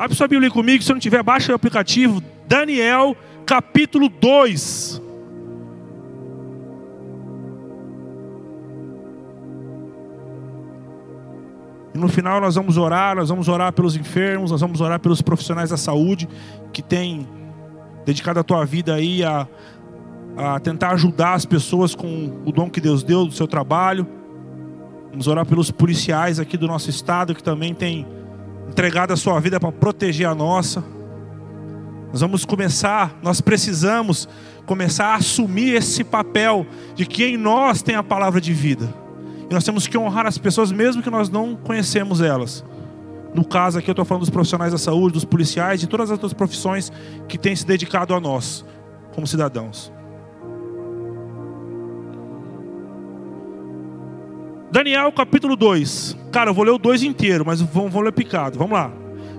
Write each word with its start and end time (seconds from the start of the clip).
Abre 0.00 0.16
sua 0.16 0.26
Bíblia 0.26 0.50
comigo, 0.50 0.82
se 0.82 0.90
não 0.90 0.98
tiver, 0.98 1.22
baixa 1.22 1.52
o 1.52 1.54
aplicativo. 1.54 2.22
Daniel, 2.48 3.14
capítulo 3.44 4.08
2. 4.08 5.02
E 11.94 11.98
no 11.98 12.08
final 12.08 12.40
nós 12.40 12.54
vamos 12.54 12.78
orar, 12.78 13.14
nós 13.14 13.28
vamos 13.28 13.46
orar 13.46 13.74
pelos 13.74 13.94
enfermos, 13.94 14.50
nós 14.50 14.62
vamos 14.62 14.80
orar 14.80 14.98
pelos 14.98 15.20
profissionais 15.20 15.68
da 15.68 15.76
saúde 15.76 16.26
que 16.72 16.80
têm 16.80 17.28
dedicado 18.06 18.40
a 18.40 18.42
tua 18.42 18.64
vida 18.64 18.94
aí 18.94 19.22
a, 19.22 19.46
a 20.34 20.58
tentar 20.60 20.92
ajudar 20.92 21.34
as 21.34 21.44
pessoas 21.44 21.94
com 21.94 22.40
o 22.46 22.50
dom 22.50 22.70
que 22.70 22.80
Deus 22.80 23.02
deu 23.02 23.26
do 23.26 23.32
seu 23.32 23.46
trabalho. 23.46 24.06
Vamos 25.10 25.26
orar 25.26 25.44
pelos 25.44 25.70
policiais 25.70 26.40
aqui 26.40 26.56
do 26.56 26.66
nosso 26.66 26.88
estado 26.88 27.34
que 27.34 27.42
também 27.42 27.74
têm 27.74 28.06
entregado 28.70 29.12
a 29.12 29.16
sua 29.16 29.38
vida 29.40 29.58
para 29.58 29.72
proteger 29.72 30.28
a 30.28 30.34
nossa. 30.34 30.82
Nós 32.12 32.20
vamos 32.20 32.44
começar, 32.44 33.18
nós 33.20 33.40
precisamos 33.40 34.28
começar 34.64 35.06
a 35.06 35.14
assumir 35.16 35.74
esse 35.74 36.04
papel 36.04 36.64
de 36.94 37.04
que 37.04 37.24
em 37.24 37.36
nós 37.36 37.82
tem 37.82 37.96
a 37.96 38.02
palavra 38.02 38.40
de 38.40 38.52
vida. 38.52 38.88
E 39.50 39.52
nós 39.54 39.64
temos 39.64 39.88
que 39.88 39.98
honrar 39.98 40.26
as 40.26 40.38
pessoas, 40.38 40.70
mesmo 40.70 41.02
que 41.02 41.10
nós 41.10 41.28
não 41.28 41.56
conhecemos 41.56 42.20
elas. 42.20 42.64
No 43.34 43.44
caso 43.44 43.78
aqui, 43.78 43.90
eu 43.90 43.92
estou 43.92 44.04
falando 44.04 44.22
dos 44.22 44.30
profissionais 44.30 44.72
da 44.72 44.78
saúde, 44.78 45.14
dos 45.14 45.24
policiais, 45.24 45.80
de 45.80 45.88
todas 45.88 46.04
as 46.04 46.12
outras 46.12 46.32
profissões 46.32 46.92
que 47.28 47.36
têm 47.36 47.54
se 47.54 47.66
dedicado 47.66 48.14
a 48.14 48.20
nós, 48.20 48.64
como 49.12 49.26
cidadãos. 49.26 49.92
Daniel 54.70 55.10
capítulo 55.10 55.56
2. 55.56 56.16
Cara, 56.30 56.50
eu 56.50 56.54
vou 56.54 56.64
ler 56.64 56.70
o 56.70 56.78
2 56.78 57.02
inteiro, 57.02 57.44
mas 57.44 57.60
vamos, 57.60 57.92
vamos 57.92 58.04
ler 58.04 58.12
picado. 58.12 58.58
Vamos 58.58 58.72
lá. 58.72 58.90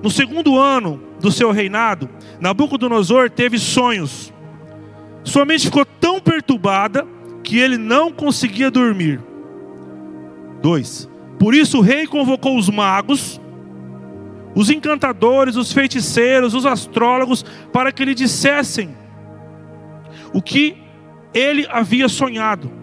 No 0.04 0.10
segundo 0.10 0.60
ano 0.60 1.02
do 1.20 1.32
seu 1.32 1.52
reinado, 1.52 2.10
Nabucodonosor 2.40 3.30
teve 3.30 3.58
sonhos. 3.58 4.34
Sua 5.24 5.46
mente 5.46 5.66
ficou 5.66 5.86
tão 5.86 6.20
perturbada 6.20 7.08
que 7.44 7.58
ele 7.58 7.78
não 7.78 8.12
conseguia 8.12 8.70
dormir. 8.70 9.22
2. 10.62 11.10
Por 11.40 11.56
isso 11.56 11.78
o 11.78 11.82
rei 11.82 12.06
convocou 12.06 12.58
os 12.58 12.70
magos, 12.70 13.40
os 14.54 14.70
encantadores, 14.70 15.56
os 15.56 15.72
feiticeiros, 15.72 16.54
os 16.54 16.66
astrólogos, 16.66 17.44
para 17.72 17.92
que 17.92 18.04
lhe 18.04 18.14
dissessem 18.14 18.96
o 20.34 20.42
que 20.42 20.78
ele 21.34 21.66
havia 21.70 22.10
sonhado. 22.10 22.81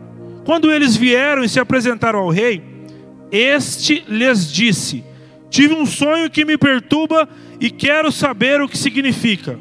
Quando 0.49 0.73
eles 0.73 0.97
vieram 0.97 1.45
e 1.45 1.49
se 1.49 1.61
apresentaram 1.61 2.21
ao 2.21 2.31
rei, 2.31 2.63
este 3.31 4.03
lhes 4.09 4.51
disse: 4.51 5.05
Tive 5.51 5.75
um 5.75 5.85
sonho 5.85 6.31
que 6.31 6.43
me 6.43 6.57
perturba 6.57 7.29
e 7.61 7.71
quero 7.71 8.11
saber 8.11 8.63
o 8.63 8.67
que 8.67 8.79
significa. 8.79 9.59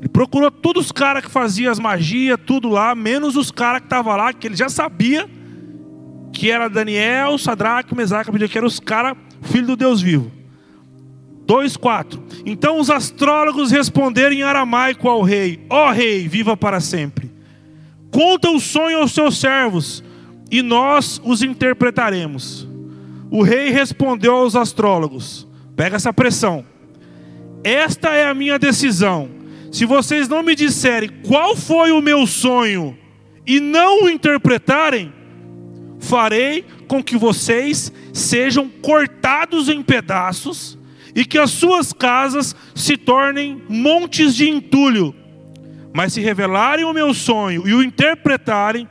Ele 0.00 0.08
procurou 0.08 0.50
todos 0.50 0.86
os 0.86 0.90
caras 0.90 1.24
que 1.24 1.30
faziam 1.30 1.70
as 1.70 1.78
magias, 1.78 2.36
tudo 2.44 2.68
lá, 2.68 2.96
menos 2.96 3.36
os 3.36 3.52
caras 3.52 3.78
que 3.78 3.86
estavam 3.86 4.16
lá, 4.16 4.32
que 4.32 4.48
ele 4.48 4.56
já 4.56 4.68
sabia 4.68 5.30
que 6.32 6.50
era 6.50 6.66
Daniel, 6.66 7.38
Sadraque, 7.38 7.94
Mesaque, 7.94 8.32
que 8.48 8.58
eram 8.58 8.66
os 8.66 8.80
caras, 8.80 9.16
filho 9.42 9.68
do 9.68 9.76
Deus 9.76 10.02
vivo. 10.02 10.32
2,4. 11.46 12.18
Então 12.44 12.80
os 12.80 12.90
astrólogos 12.90 13.70
responderam 13.70 14.32
em 14.34 14.42
aramaico 14.42 15.08
ao 15.08 15.22
rei: 15.22 15.64
Ó 15.70 15.86
oh, 15.86 15.92
rei, 15.92 16.26
viva 16.26 16.56
para 16.56 16.80
sempre. 16.80 17.33
Conta 18.14 18.48
o 18.48 18.60
sonho 18.60 18.98
aos 18.98 19.10
seus 19.10 19.38
servos, 19.38 20.00
e 20.48 20.62
nós 20.62 21.20
os 21.24 21.42
interpretaremos. 21.42 22.64
O 23.28 23.42
rei 23.42 23.70
respondeu 23.70 24.36
aos 24.36 24.54
astrólogos: 24.54 25.48
Pega 25.74 25.96
essa 25.96 26.12
pressão. 26.12 26.64
Esta 27.64 28.10
é 28.10 28.28
a 28.28 28.32
minha 28.32 28.56
decisão. 28.56 29.28
Se 29.72 29.84
vocês 29.84 30.28
não 30.28 30.44
me 30.44 30.54
disserem 30.54 31.10
qual 31.26 31.56
foi 31.56 31.90
o 31.90 32.00
meu 32.00 32.24
sonho 32.24 32.96
e 33.44 33.58
não 33.58 34.04
o 34.04 34.08
interpretarem, 34.08 35.12
farei 35.98 36.64
com 36.86 37.02
que 37.02 37.16
vocês 37.16 37.92
sejam 38.12 38.68
cortados 38.80 39.68
em 39.68 39.82
pedaços 39.82 40.78
e 41.16 41.24
que 41.24 41.36
as 41.36 41.50
suas 41.50 41.92
casas 41.92 42.54
se 42.76 42.96
tornem 42.96 43.60
montes 43.68 44.36
de 44.36 44.48
entulho. 44.48 45.12
Mas 45.94 46.12
se 46.12 46.20
revelarem 46.20 46.84
o 46.84 46.92
meu 46.92 47.14
sonho 47.14 47.68
e 47.68 47.72
o 47.72 47.80
interpretarem, 47.80 48.88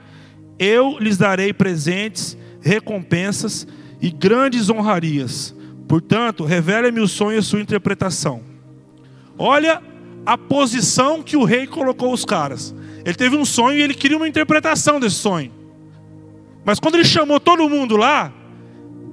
eu 0.57 0.97
lhes 0.99 1.17
darei 1.17 1.51
presentes, 1.51 2.37
recompensas 2.61 3.67
e 4.01 4.09
grandes 4.09 4.69
honrarias. 4.69 5.53
Portanto, 5.85 6.45
revele-me 6.45 7.01
o 7.01 7.07
sonho 7.07 7.37
e 7.37 7.43
sua 7.43 7.59
interpretação. 7.59 8.41
Olha 9.37 9.81
a 10.25 10.37
posição 10.37 11.21
que 11.21 11.35
o 11.35 11.43
rei 11.43 11.67
colocou 11.67 12.13
os 12.13 12.23
caras. 12.23 12.73
Ele 13.03 13.15
teve 13.15 13.35
um 13.35 13.43
sonho 13.43 13.77
e 13.77 13.81
ele 13.81 13.93
queria 13.93 14.15
uma 14.15 14.27
interpretação 14.27 14.97
desse 14.97 15.17
sonho. 15.17 15.51
Mas 16.63 16.79
quando 16.79 16.95
ele 16.95 17.03
chamou 17.03 17.37
todo 17.37 17.67
mundo 17.67 17.97
lá, 17.97 18.31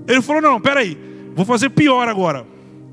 ele 0.07 0.23
falou: 0.23 0.41
Não, 0.41 0.61
peraí, 0.61 0.97
vou 1.35 1.45
fazer 1.45 1.71
pior 1.71 2.07
agora. 2.07 2.47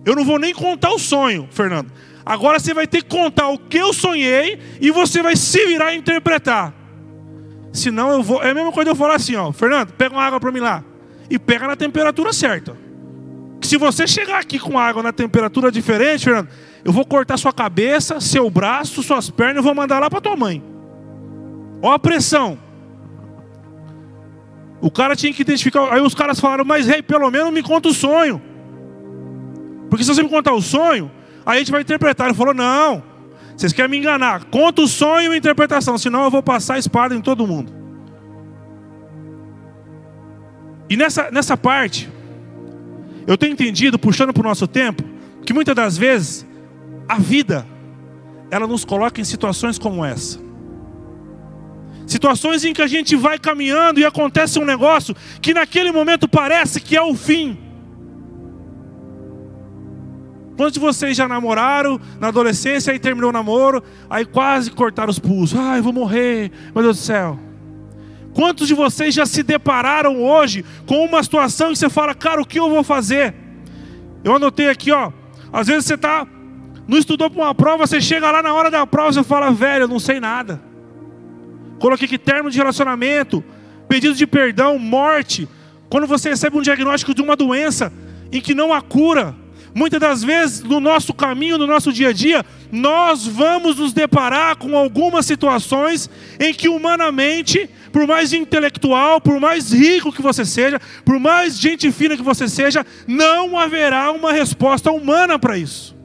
Eu 0.03 0.15
não 0.15 0.25
vou 0.25 0.39
nem 0.39 0.55
contar 0.55 0.89
o 0.89 0.97
sonho, 0.97 1.47
Fernando. 1.51 1.91
Agora 2.27 2.59
você 2.59 2.73
vai 2.73 2.85
ter 2.85 3.01
que 3.03 3.07
contar 3.07 3.47
o 3.47 3.57
que 3.57 3.77
eu 3.77 3.93
sonhei 3.93 4.59
e 4.81 4.91
você 4.91 5.23
vai 5.23 5.37
se 5.37 5.65
virar 5.65 5.93
e 5.93 5.97
interpretar. 5.97 6.73
Senão 7.71 8.11
eu 8.11 8.21
vou. 8.21 8.43
É 8.43 8.51
a 8.51 8.53
mesma 8.53 8.69
coisa 8.73 8.91
eu 8.91 8.95
falar 8.95 9.15
assim, 9.15 9.37
ó, 9.37 9.53
Fernando, 9.53 9.93
pega 9.93 10.13
uma 10.13 10.23
água 10.23 10.37
para 10.37 10.51
mim 10.51 10.59
lá. 10.59 10.83
E 11.29 11.39
pega 11.39 11.65
na 11.65 11.77
temperatura 11.77 12.33
certa. 12.33 12.75
Se 13.61 13.77
você 13.77 14.05
chegar 14.05 14.39
aqui 14.39 14.59
com 14.59 14.77
água 14.77 15.01
na 15.01 15.13
temperatura 15.13 15.71
diferente, 15.71 16.25
Fernando, 16.25 16.49
eu 16.83 16.91
vou 16.91 17.05
cortar 17.05 17.37
sua 17.37 17.53
cabeça, 17.53 18.19
seu 18.19 18.49
braço, 18.49 19.01
suas 19.01 19.29
pernas 19.29 19.63
e 19.63 19.63
vou 19.63 19.73
mandar 19.73 19.99
lá 19.99 20.09
para 20.09 20.19
tua 20.19 20.35
mãe. 20.35 20.61
Ó 21.81 21.93
a 21.93 21.99
pressão. 21.99 22.59
O 24.81 24.91
cara 24.91 25.15
tinha 25.15 25.31
que 25.31 25.43
identificar. 25.43 25.93
Aí 25.93 26.01
os 26.01 26.13
caras 26.13 26.41
falaram, 26.41 26.65
mas 26.65 26.87
rei, 26.87 27.01
pelo 27.01 27.31
menos 27.31 27.53
me 27.53 27.63
conta 27.63 27.87
o 27.87 27.93
sonho. 27.93 28.41
Porque 29.89 30.03
se 30.03 30.13
você 30.13 30.21
me 30.21 30.29
contar 30.29 30.51
o 30.51 30.61
sonho, 30.61 31.09
aí 31.47 31.55
a 31.55 31.59
gente 31.59 31.71
vai 31.71 31.81
interpretar. 31.81 32.27
Ele 32.27 32.35
falou, 32.35 32.53
não, 32.53 33.01
vocês 33.55 33.71
querem 33.71 33.89
me 33.89 33.97
enganar. 33.97 34.43
Conta 34.45 34.81
o 34.81 34.87
sonho 34.87 35.31
e 35.31 35.35
a 35.35 35.37
interpretação, 35.37 35.97
senão 35.97 36.25
eu 36.25 36.29
vou 36.29 36.43
passar 36.43 36.75
a 36.75 36.79
espada 36.79 37.15
em 37.15 37.21
todo 37.21 37.47
mundo. 37.47 37.73
E 40.89 40.97
nessa, 40.97 41.31
nessa 41.31 41.55
parte, 41.55 42.09
eu 43.25 43.37
tenho 43.37 43.53
entendido, 43.53 43.97
puxando 43.97 44.33
para 44.33 44.41
o 44.41 44.43
nosso 44.43 44.67
tempo, 44.67 45.03
que 45.45 45.53
muitas 45.53 45.75
das 45.75 45.97
vezes 45.97 46.45
a 47.07 47.17
vida, 47.17 47.65
ela 48.51 48.67
nos 48.67 48.83
coloca 48.83 49.21
em 49.21 49.23
situações 49.23 49.79
como 49.79 50.03
essa. 50.03 50.39
Situações 52.05 52.63
em 52.63 52.73
que 52.73 52.81
a 52.81 52.87
gente 52.87 53.15
vai 53.15 53.39
caminhando 53.39 53.99
e 53.99 54.05
acontece 54.05 54.59
um 54.59 54.65
negócio 54.65 55.15
que 55.41 55.53
naquele 55.53 55.91
momento 55.91 56.27
parece 56.27 56.79
que 56.79 56.95
é 56.95 57.01
o 57.01 57.15
fim. 57.15 57.66
Quantos 60.57 60.73
de 60.73 60.79
vocês 60.79 61.15
já 61.15 61.27
namoraram 61.27 62.01
na 62.19 62.29
adolescência 62.29 62.91
e 62.91 62.97
terminou 62.97 63.29
o 63.29 63.33
namoro, 63.33 63.83
aí 64.09 64.25
quase 64.25 64.71
cortaram 64.71 65.11
os 65.11 65.19
pulsos? 65.19 65.57
Ai, 65.57 65.81
vou 65.81 65.93
morrer, 65.93 66.51
meu 66.73 66.83
Deus 66.83 66.97
do 66.97 67.03
céu. 67.03 67.39
Quantos 68.33 68.67
de 68.67 68.73
vocês 68.73 69.13
já 69.13 69.25
se 69.25 69.43
depararam 69.43 70.19
hoje 70.21 70.65
com 70.87 71.05
uma 71.05 71.21
situação 71.21 71.69
que 71.69 71.77
você 71.77 71.89
fala, 71.89 72.15
cara, 72.15 72.41
o 72.41 72.45
que 72.45 72.59
eu 72.59 72.69
vou 72.69 72.83
fazer? 72.83 73.35
Eu 74.23 74.35
anotei 74.35 74.67
aqui, 74.67 74.91
ó. 74.91 75.11
Às 75.53 75.67
vezes 75.67 75.85
você 75.85 75.93
está, 75.93 76.25
não 76.87 76.97
estudou 76.97 77.29
para 77.29 77.43
uma 77.43 77.55
prova, 77.55 77.85
você 77.85 78.01
chega 78.01 78.29
lá 78.31 78.41
na 78.41 78.51
hora 78.51 78.71
da 78.71 78.85
prova, 78.87 79.13
você 79.13 79.23
fala, 79.23 79.51
velho, 79.51 79.83
eu 79.83 79.87
não 79.87 79.99
sei 79.99 80.19
nada. 80.19 80.59
Coloquei 81.79 82.05
aqui 82.05 82.17
termo 82.17 82.49
de 82.49 82.57
relacionamento, 82.57 83.43
pedido 83.87 84.15
de 84.15 84.25
perdão, 84.25 84.79
morte. 84.79 85.47
Quando 85.87 86.07
você 86.07 86.29
recebe 86.29 86.57
um 86.57 86.61
diagnóstico 86.63 87.13
de 87.13 87.21
uma 87.21 87.35
doença 87.35 87.93
em 88.31 88.41
que 88.41 88.55
não 88.55 88.73
há 88.73 88.81
cura, 88.81 89.35
muitas 89.77 89.99
das 89.99 90.23
vezes 90.23 90.63
no 90.63 90.79
nosso 90.79 91.13
caminho, 91.13 91.55
no 91.55 91.67
nosso 91.67 91.93
dia 91.93 92.09
a 92.09 92.11
dia, 92.11 92.43
nós 92.71 93.27
vamos 93.27 93.77
nos 93.77 93.93
deparar 93.93 94.57
com 94.57 94.75
algumas 94.75 95.23
situações 95.27 96.09
em 96.39 96.51
que 96.51 96.67
humanamente, 96.67 97.69
por 97.91 98.07
mais 98.07 98.33
intelectual, 98.33 99.21
por 99.21 99.39
mais 99.39 99.71
rico 99.71 100.11
que 100.11 100.21
você 100.21 100.43
seja, 100.43 100.81
por 101.05 101.19
mais 101.19 101.59
gente 101.59 101.91
fina 101.91 102.17
que 102.17 102.23
você 102.23 102.47
seja, 102.49 102.83
não 103.07 103.55
haverá 103.55 104.11
uma 104.11 104.33
resposta 104.33 104.91
humana 104.91 105.37
para 105.37 105.59
isso. 105.59 105.95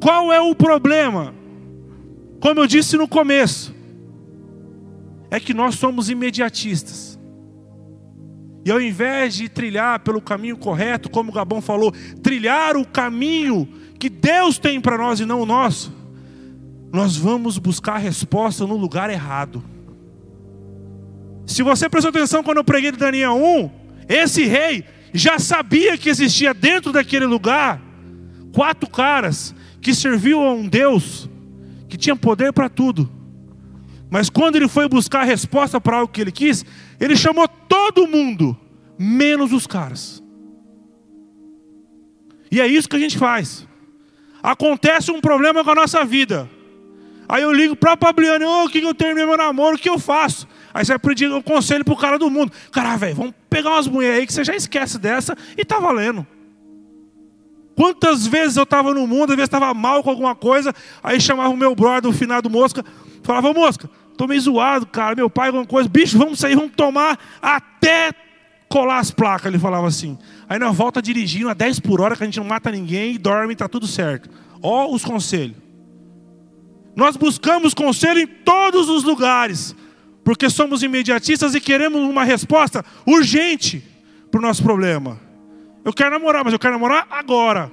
Qual 0.00 0.32
é 0.32 0.40
o 0.40 0.54
problema? 0.54 1.34
Como 2.40 2.58
eu 2.58 2.66
disse 2.66 2.96
no 2.96 3.06
começo, 3.06 3.74
é 5.30 5.38
que 5.38 5.52
nós 5.52 5.74
somos 5.74 6.08
imediatistas. 6.08 7.09
E 8.64 8.70
ao 8.70 8.80
invés 8.80 9.34
de 9.34 9.48
trilhar 9.48 10.00
pelo 10.00 10.20
caminho 10.20 10.56
correto, 10.56 11.08
como 11.08 11.30
o 11.30 11.34
Gabão 11.34 11.60
falou, 11.60 11.92
trilhar 12.22 12.76
o 12.76 12.86
caminho 12.86 13.68
que 13.98 14.08
Deus 14.08 14.58
tem 14.58 14.80
para 14.80 14.98
nós 14.98 15.20
e 15.20 15.26
não 15.26 15.40
o 15.40 15.46
nosso, 15.46 15.92
nós 16.92 17.16
vamos 17.16 17.58
buscar 17.58 17.94
a 17.94 17.98
resposta 17.98 18.66
no 18.66 18.76
lugar 18.76 19.08
errado. 19.10 19.62
Se 21.46 21.62
você 21.62 21.88
prestou 21.88 22.10
atenção 22.10 22.42
quando 22.42 22.58
eu 22.58 22.64
preguei 22.64 22.92
de 22.92 22.98
Daniel 22.98 23.34
1, 23.34 23.70
esse 24.08 24.44
rei 24.44 24.84
já 25.12 25.38
sabia 25.38 25.96
que 25.96 26.08
existia 26.08 26.52
dentro 26.54 26.92
daquele 26.92 27.26
lugar 27.26 27.80
Quatro 28.52 28.88
caras 28.90 29.54
que 29.80 29.94
serviam 29.94 30.42
a 30.46 30.52
um 30.52 30.66
Deus 30.66 31.28
que 31.88 31.96
tinha 31.96 32.16
poder 32.16 32.52
para 32.52 32.68
tudo. 32.68 33.10
Mas 34.10 34.28
quando 34.28 34.56
ele 34.56 34.68
foi 34.68 34.88
buscar 34.88 35.20
a 35.20 35.24
resposta 35.24 35.80
para 35.80 35.98
algo 35.98 36.12
que 36.12 36.20
ele 36.20 36.32
quis, 36.32 36.64
ele 36.98 37.16
chamou 37.16 37.46
todo 37.46 38.08
mundo, 38.08 38.56
menos 38.98 39.52
os 39.52 39.66
caras. 39.66 40.22
E 42.50 42.60
é 42.60 42.66
isso 42.66 42.88
que 42.88 42.96
a 42.96 42.98
gente 42.98 43.16
faz. 43.16 43.66
Acontece 44.42 45.12
um 45.12 45.20
problema 45.20 45.62
com 45.62 45.70
a 45.70 45.74
nossa 45.74 46.04
vida. 46.04 46.50
Aí 47.28 47.42
eu 47.42 47.52
ligo 47.52 47.76
para 47.76 47.92
a 47.92 47.96
Pabliane, 47.96 48.44
oh, 48.44 48.64
o 48.64 48.68
que, 48.68 48.80
que 48.80 48.86
eu 48.86 48.94
terminei 48.94 49.24
meu 49.24 49.36
namoro, 49.36 49.76
o 49.76 49.78
que 49.78 49.88
eu 49.88 50.00
faço? 50.00 50.48
Aí 50.74 50.84
você 50.84 50.92
vai 50.92 50.98
pedir 50.98 51.30
um 51.30 51.40
conselho 51.40 51.84
pro 51.84 51.96
cara 51.96 52.18
do 52.18 52.28
mundo. 52.28 52.50
Cara, 52.72 52.96
velho, 52.96 53.14
vamos 53.14 53.34
pegar 53.48 53.70
umas 53.70 53.86
mulheres 53.86 54.18
aí 54.18 54.26
que 54.26 54.32
você 54.32 54.42
já 54.42 54.56
esquece 54.56 54.98
dessa 54.98 55.36
e 55.56 55.64
tá 55.64 55.78
valendo. 55.78 56.26
Quantas 57.76 58.26
vezes 58.26 58.56
eu 58.56 58.64
estava 58.64 58.92
no 58.92 59.06
mundo, 59.06 59.30
às 59.30 59.36
vezes 59.36 59.46
estava 59.46 59.72
mal 59.72 60.02
com 60.02 60.10
alguma 60.10 60.34
coisa, 60.34 60.74
aí 61.02 61.20
chamava 61.20 61.50
o 61.50 61.56
meu 61.56 61.72
brother, 61.74 62.10
o 62.10 62.12
finado 62.12 62.50
Mosca, 62.50 62.84
falava, 63.30 63.52
Mosca, 63.54 63.88
tô 64.16 64.26
meio 64.26 64.40
zoado, 64.40 64.86
cara, 64.86 65.14
meu 65.14 65.30
pai, 65.30 65.48
alguma 65.48 65.64
coisa, 65.64 65.88
bicho, 65.88 66.18
vamos 66.18 66.40
sair, 66.40 66.56
vamos 66.56 66.72
tomar 66.74 67.16
até 67.40 68.12
colar 68.68 68.98
as 68.98 69.12
placas, 69.12 69.46
ele 69.46 69.58
falava 69.58 69.86
assim. 69.86 70.18
Aí 70.48 70.58
nós 70.58 70.76
volta 70.76 71.00
dirigindo 71.00 71.48
a 71.48 71.54
10 71.54 71.78
por 71.80 72.00
hora, 72.00 72.16
que 72.16 72.24
a 72.24 72.26
gente 72.26 72.40
não 72.40 72.46
mata 72.46 72.72
ninguém, 72.72 73.18
dorme, 73.18 73.52
está 73.52 73.68
tudo 73.68 73.86
certo. 73.86 74.28
Ó 74.60 74.92
os 74.92 75.04
conselhos. 75.04 75.56
Nós 76.96 77.16
buscamos 77.16 77.72
conselho 77.72 78.18
em 78.18 78.26
todos 78.26 78.88
os 78.88 79.04
lugares, 79.04 79.76
porque 80.24 80.50
somos 80.50 80.82
imediatistas 80.82 81.54
e 81.54 81.60
queremos 81.60 82.02
uma 82.02 82.24
resposta 82.24 82.84
urgente 83.06 83.82
para 84.28 84.38
o 84.38 84.42
nosso 84.42 84.62
problema. 84.62 85.20
Eu 85.84 85.92
quero 85.92 86.10
namorar, 86.10 86.42
mas 86.42 86.52
eu 86.52 86.58
quero 86.58 86.74
namorar 86.74 87.06
agora. 87.10 87.70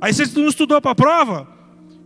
Aí 0.00 0.12
você 0.12 0.24
não 0.40 0.48
estudou 0.48 0.80
para 0.80 0.92
a 0.92 0.94
prova, 0.94 1.55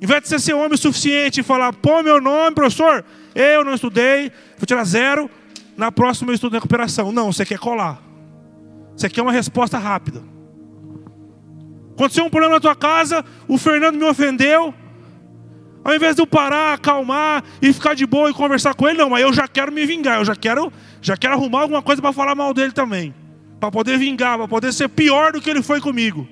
em 0.01 0.07
vez 0.07 0.23
de 0.23 0.29
você 0.29 0.39
ser 0.39 0.55
homem 0.55 0.73
o 0.73 0.79
suficiente 0.79 1.41
e 1.41 1.43
falar, 1.43 1.73
pô, 1.73 2.03
meu 2.03 2.21
nome, 2.21 2.55
professor, 2.55 3.05
eu 3.35 3.65
não 3.65 3.75
estudei, 3.75 4.33
vou 4.57 4.67
tirar 4.67 4.85
zero, 4.85 5.31
na 5.77 5.93
próxima 5.93 6.31
eu 6.31 6.35
estudo 6.35 6.55
recuperação. 6.55 7.13
Não, 7.13 7.33
você 7.33 7.45
quer 7.45 7.59
colar. 7.59 8.03
Você 8.97 9.09
quer 9.09 9.23
uma 9.23 9.33
resposta 9.33 9.79
rápida. 9.79 10.23
Aconteceu 11.93 12.25
um 12.25 12.31
problema 12.31 12.55
na 12.55 12.61
tua 12.61 12.75
casa, 12.75 13.25
o 13.47 13.59
Fernando 13.59 13.97
me 13.97 14.05
ofendeu. 14.05 14.75
Ao 15.83 15.95
invés 15.95 16.15
de 16.15 16.23
eu 16.23 16.27
parar, 16.27 16.75
acalmar 16.75 17.43
e 17.61 17.73
ficar 17.73 17.95
de 17.95 18.07
boa 18.07 18.31
e 18.31 18.35
conversar 18.35 18.75
com 18.75 18.89
ele, 18.89 18.99
não, 18.99 19.11
mas 19.11 19.23
eu 19.23 19.33
já 19.33 19.49
quero 19.49 19.73
me 19.73 19.85
vingar, 19.87 20.19
eu 20.19 20.25
já 20.25 20.37
quero, 20.37 20.73
já 21.01 21.17
quero 21.17 21.35
arrumar 21.35 21.63
alguma 21.63 21.83
coisa 21.83 22.01
para 22.01 22.13
falar 22.13 22.35
mal 22.35 22.53
dele 22.53 22.73
também 22.73 23.15
para 23.61 23.71
poder 23.71 23.99
vingar, 23.99 24.39
para 24.39 24.49
poder 24.49 24.73
ser 24.73 24.89
pior 24.89 25.33
do 25.33 25.41
que 25.41 25.51
ele 25.51 25.63
foi 25.63 25.81
comigo. 25.81 26.27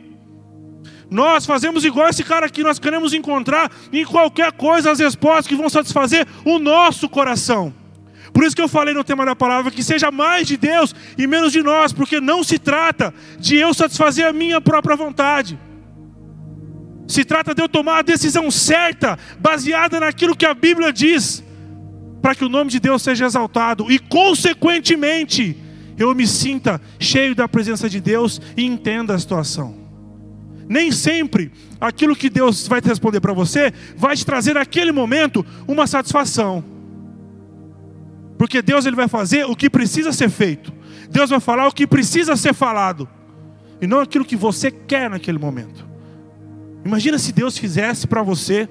Nós 1.10 1.46
fazemos 1.46 1.84
igual 1.84 2.08
esse 2.08 2.22
cara 2.22 2.46
aqui, 2.46 2.62
nós 2.62 2.78
queremos 2.78 3.14
encontrar 3.14 3.70
em 3.93 4.05
qualquer 4.05 4.52
coisa 4.52 4.90
as 4.90 4.99
respostas 4.99 5.46
que 5.46 5.56
vão 5.56 5.69
satisfazer 5.69 6.26
o 6.44 6.58
nosso 6.58 7.08
coração. 7.08 7.72
Por 8.32 8.44
isso 8.44 8.55
que 8.55 8.60
eu 8.60 8.69
falei 8.69 8.93
no 8.93 9.02
tema 9.02 9.25
da 9.25 9.34
palavra 9.34 9.70
que 9.70 9.82
seja 9.82 10.10
mais 10.10 10.46
de 10.46 10.56
Deus 10.56 10.94
e 11.16 11.26
menos 11.26 11.50
de 11.50 11.62
nós, 11.62 11.93
porque 11.93 12.20
não 12.20 12.44
se 12.44 12.58
trata 12.58 13.12
de 13.38 13.56
eu 13.56 13.72
satisfazer 13.72 14.26
a 14.26 14.32
minha 14.32 14.60
própria 14.60 14.96
vontade. 14.96 15.58
Se 17.06 17.25
trata 17.25 17.55
de 17.55 17.62
eu 17.62 17.69
tomar 17.70 17.99
a 17.99 18.02
decisão 18.02 18.50
certa, 18.50 19.19
baseada 19.40 19.99
naquilo 19.99 20.37
que 20.37 20.44
a 20.44 20.52
Bíblia 20.52 20.93
diz, 20.93 21.43
para 22.20 22.34
que 22.34 22.44
o 22.44 22.50
nome 22.50 22.70
de 22.70 22.78
Deus 22.78 23.02
seja 23.02 23.25
exaltado 23.25 23.90
e, 23.90 23.99
consequentemente, 23.99 25.56
eu 25.96 26.14
me 26.14 26.26
sinta 26.26 26.78
cheio 27.00 27.34
da 27.34 27.49
presença 27.49 27.88
de 27.88 27.99
Deus 27.99 28.40
e 28.55 28.64
entenda 28.64 29.14
a 29.14 29.19
situação. 29.19 29.78
Nem 30.69 30.93
sempre 30.93 31.50
aquilo 31.81 32.15
que 32.15 32.29
Deus 32.29 32.67
vai 32.67 32.81
te 32.81 32.88
responder 32.88 33.20
para 33.20 33.32
você 33.32 33.73
vai 33.97 34.17
te 34.17 34.25
trazer 34.25 34.55
naquele 34.55 34.93
momento 34.93 35.44
uma 35.67 35.87
satisfação. 35.87 36.62
Porque 38.37 38.62
Deus 38.62 38.87
ele 38.87 38.97
vai 38.97 39.09
fazer 39.09 39.44
o 39.44 39.56
que 39.56 39.70
precisa 39.70 40.12
ser 40.12 40.29
feito. 40.29 40.73
Deus 41.11 41.31
vai 41.31 41.41
falar 41.41 41.67
o 41.67 41.73
que 41.73 41.87
precisa 41.87 42.37
ser 42.37 42.55
falado. 42.55 43.09
E 43.81 43.87
não 43.87 44.00
aquilo 44.00 44.25
que 44.25 44.37
você 44.37 44.70
quer 44.70 45.09
naquele 45.09 45.38
momento. 45.38 45.87
Imagina 46.85 47.19
se 47.19 47.32
Deus 47.32 47.56
fizesse 47.56 48.06
para 48.06 48.23
você 48.23 48.69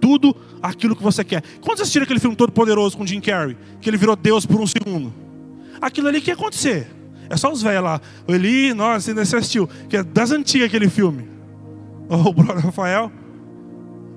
tudo 0.00 0.36
aquilo 0.62 0.94
que 0.94 1.02
você 1.02 1.24
quer. 1.24 1.42
Quando 1.60 1.78
você 1.78 1.82
assistiu 1.82 2.02
aquele 2.02 2.20
filme 2.20 2.36
Todo 2.36 2.52
Poderoso 2.52 2.96
com 2.96 3.06
Jim 3.06 3.20
Carrey? 3.20 3.56
Que 3.80 3.90
ele 3.90 3.96
virou 3.96 4.14
Deus 4.14 4.44
por 4.46 4.60
um 4.60 4.66
segundo 4.66 5.26
aquilo 5.80 6.08
ali 6.08 6.20
que 6.20 6.30
ia 6.30 6.34
acontecer. 6.34 6.88
É 7.28 7.36
só 7.36 7.50
os 7.50 7.62
velhos 7.62 7.82
lá. 7.82 8.00
O 8.26 8.34
Eli, 8.34 8.72
nossa, 8.74 9.10
ainda 9.10 9.22
assistiu. 9.22 9.68
Que 9.88 9.98
é 9.98 10.02
das 10.02 10.30
antigas 10.30 10.68
aquele 10.68 10.88
filme. 10.88 11.28
O 12.08 12.32
brother 12.32 12.64
Rafael. 12.64 13.10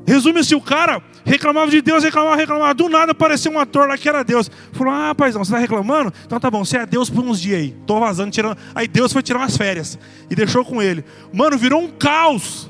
Resume-se, 0.06 0.56
o 0.56 0.62
cara 0.62 1.02
reclamava 1.24 1.70
de 1.70 1.82
Deus, 1.82 2.04
reclamava, 2.04 2.36
reclamava. 2.36 2.74
Do 2.74 2.90
nada 2.90 3.12
apareceu 3.12 3.52
um 3.52 3.60
ator 3.60 3.88
lá 3.88 3.98
que 3.98 4.10
era 4.10 4.24
Deus. 4.24 4.50
Falou: 4.72 4.92
Ah, 4.92 5.14
paizão, 5.14 5.44
você 5.44 5.52
está 5.52 5.60
reclamando? 5.60 6.12
Então 6.26 6.40
tá 6.40 6.50
bom, 6.50 6.66
você 6.66 6.78
é 6.78 6.86
Deus 6.86 7.10
por 7.10 7.24
uns 7.24 7.40
dias 7.40 7.60
aí. 7.60 7.76
Tô 7.86 8.00
vazando, 8.00 8.32
tirando. 8.32 8.58
Aí 8.74 8.88
Deus 8.88 9.14
foi 9.14 9.22
tirar 9.22 9.40
umas 9.40 9.56
férias. 9.56 10.00
E 10.30 10.36
deixou 10.36 10.66
com 10.66 10.82
ele. 10.82 11.04
Mano, 11.32 11.58
virou 11.58 11.82
um 11.82 11.90
caos. 11.90 12.70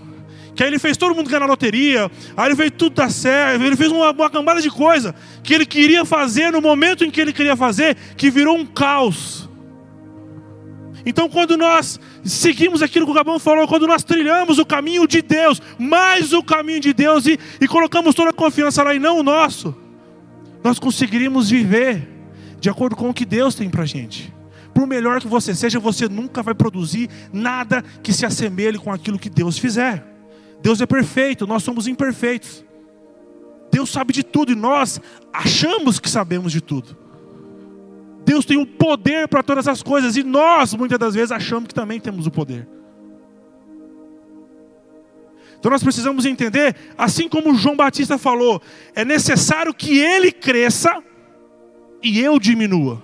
Que 0.54 0.64
aí 0.64 0.70
ele 0.70 0.80
fez 0.80 0.98
todo 0.98 1.16
mundo 1.16 1.30
ganhar 1.30 1.40
na 1.40 1.46
loteria. 1.46 2.12
Aí 2.36 2.50
ele 2.50 2.56
fez 2.58 2.72
tudo 2.78 2.96
dar 2.96 3.10
certo. 3.10 3.64
Ele 3.64 3.78
fez 3.78 3.90
uma, 3.90 4.12
uma 4.12 4.30
cambada 4.30 4.62
de 4.62 4.70
coisa 4.70 5.16
que 5.42 5.54
ele 5.54 5.66
queria 5.66 6.04
fazer 6.04 6.52
no 6.52 6.60
momento 6.60 7.06
em 7.06 7.10
que 7.10 7.22
ele 7.22 7.32
queria 7.32 7.56
fazer, 7.56 7.96
que 8.18 8.30
virou 8.30 8.58
um 8.58 8.66
caos. 8.66 9.49
Então, 11.06 11.30
quando 11.30 11.58
nós 11.58 12.00
seguimos 12.24 12.82
aquilo 12.82 13.06
que 13.06 13.12
o 13.12 13.16
Gabão 13.16 13.40
falou, 13.40 13.68
quando 13.68 13.88
nós 13.88 14.04
trilhamos 14.04 14.60
o 14.60 14.66
caminho 14.66 15.08
de 15.08 15.22
Deus, 15.22 15.62
mais 15.78 16.34
o 16.34 16.44
caminho 16.44 16.80
de 16.80 16.94
Deus, 16.94 17.26
e, 17.26 17.40
e 17.60 17.68
colocamos 17.68 18.16
toda 18.16 18.32
a 18.32 18.34
confiança 18.34 18.84
lá 18.84 18.94
e 18.94 19.00
não 19.00 19.20
o 19.20 19.24
nosso, 19.24 19.76
nós 20.64 20.80
conseguiríamos 20.80 21.50
viver 21.50 22.08
de 22.60 22.70
acordo 22.70 22.96
com 22.96 23.10
o 23.10 23.14
que 23.14 23.26
Deus 23.26 23.56
tem 23.56 23.70
para 23.70 23.86
gente. 23.86 24.34
Por 24.74 24.86
melhor 24.86 25.20
que 25.20 25.28
você 25.28 25.56
seja, 25.56 25.80
você 25.80 26.08
nunca 26.08 26.44
vai 26.44 26.54
produzir 26.54 27.10
nada 27.32 27.84
que 28.04 28.14
se 28.14 28.26
assemelhe 28.26 28.78
com 28.78 28.92
aquilo 28.92 29.20
que 29.20 29.30
Deus 29.30 29.58
fizer. 29.58 30.06
Deus 30.62 30.82
é 30.82 30.86
perfeito, 30.86 31.48
nós 31.48 31.64
somos 31.64 31.88
imperfeitos. 31.88 32.64
Deus 33.72 33.90
sabe 33.90 34.14
de 34.14 34.24
tudo 34.24 34.52
e 34.52 34.56
nós 34.56 35.00
achamos 35.32 36.00
que 36.00 36.10
sabemos 36.10 36.52
de 36.52 36.60
tudo. 36.60 36.98
Deus 38.30 38.46
tem 38.46 38.58
o 38.58 38.66
poder 38.66 39.28
para 39.28 39.42
todas 39.42 39.68
as 39.68 39.82
coisas 39.82 40.16
e 40.16 40.22
nós, 40.22 40.76
muitas 40.76 41.00
das 41.00 41.16
vezes, 41.16 41.32
achamos 41.32 41.68
que 41.68 41.74
também 41.74 42.00
temos 42.00 42.28
o 42.28 42.32
poder. 42.32 42.68
Então 45.58 45.72
nós 45.72 45.82
precisamos 45.82 46.28
entender, 46.28 46.76
assim 46.96 47.28
como 47.28 47.56
João 47.56 47.76
Batista 47.76 48.20
falou, 48.20 48.62
é 48.94 49.04
necessário 49.04 49.74
que 49.74 49.98
ele 49.98 50.32
cresça 50.32 51.02
e 52.04 52.20
eu 52.20 52.40
diminua. 52.40 53.02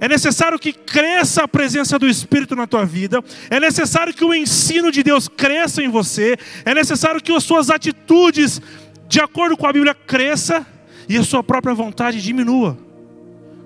É 0.00 0.08
necessário 0.08 0.58
que 0.58 0.72
cresça 0.72 1.44
a 1.44 1.48
presença 1.48 1.96
do 1.96 2.08
Espírito 2.08 2.56
na 2.56 2.66
tua 2.66 2.84
vida. 2.84 3.22
É 3.48 3.60
necessário 3.60 4.12
que 4.12 4.24
o 4.24 4.34
ensino 4.34 4.90
de 4.90 5.04
Deus 5.04 5.28
cresça 5.28 5.80
em 5.80 5.88
você. 5.88 6.36
É 6.64 6.74
necessário 6.74 7.22
que 7.22 7.32
as 7.32 7.44
suas 7.44 7.70
atitudes, 7.70 8.60
de 9.08 9.20
acordo 9.20 9.56
com 9.56 9.68
a 9.68 9.72
Bíblia, 9.72 9.94
cresça 9.94 10.66
e 11.08 11.16
a 11.16 11.22
sua 11.22 11.44
própria 11.44 11.72
vontade 11.72 12.20
diminua. 12.20 12.83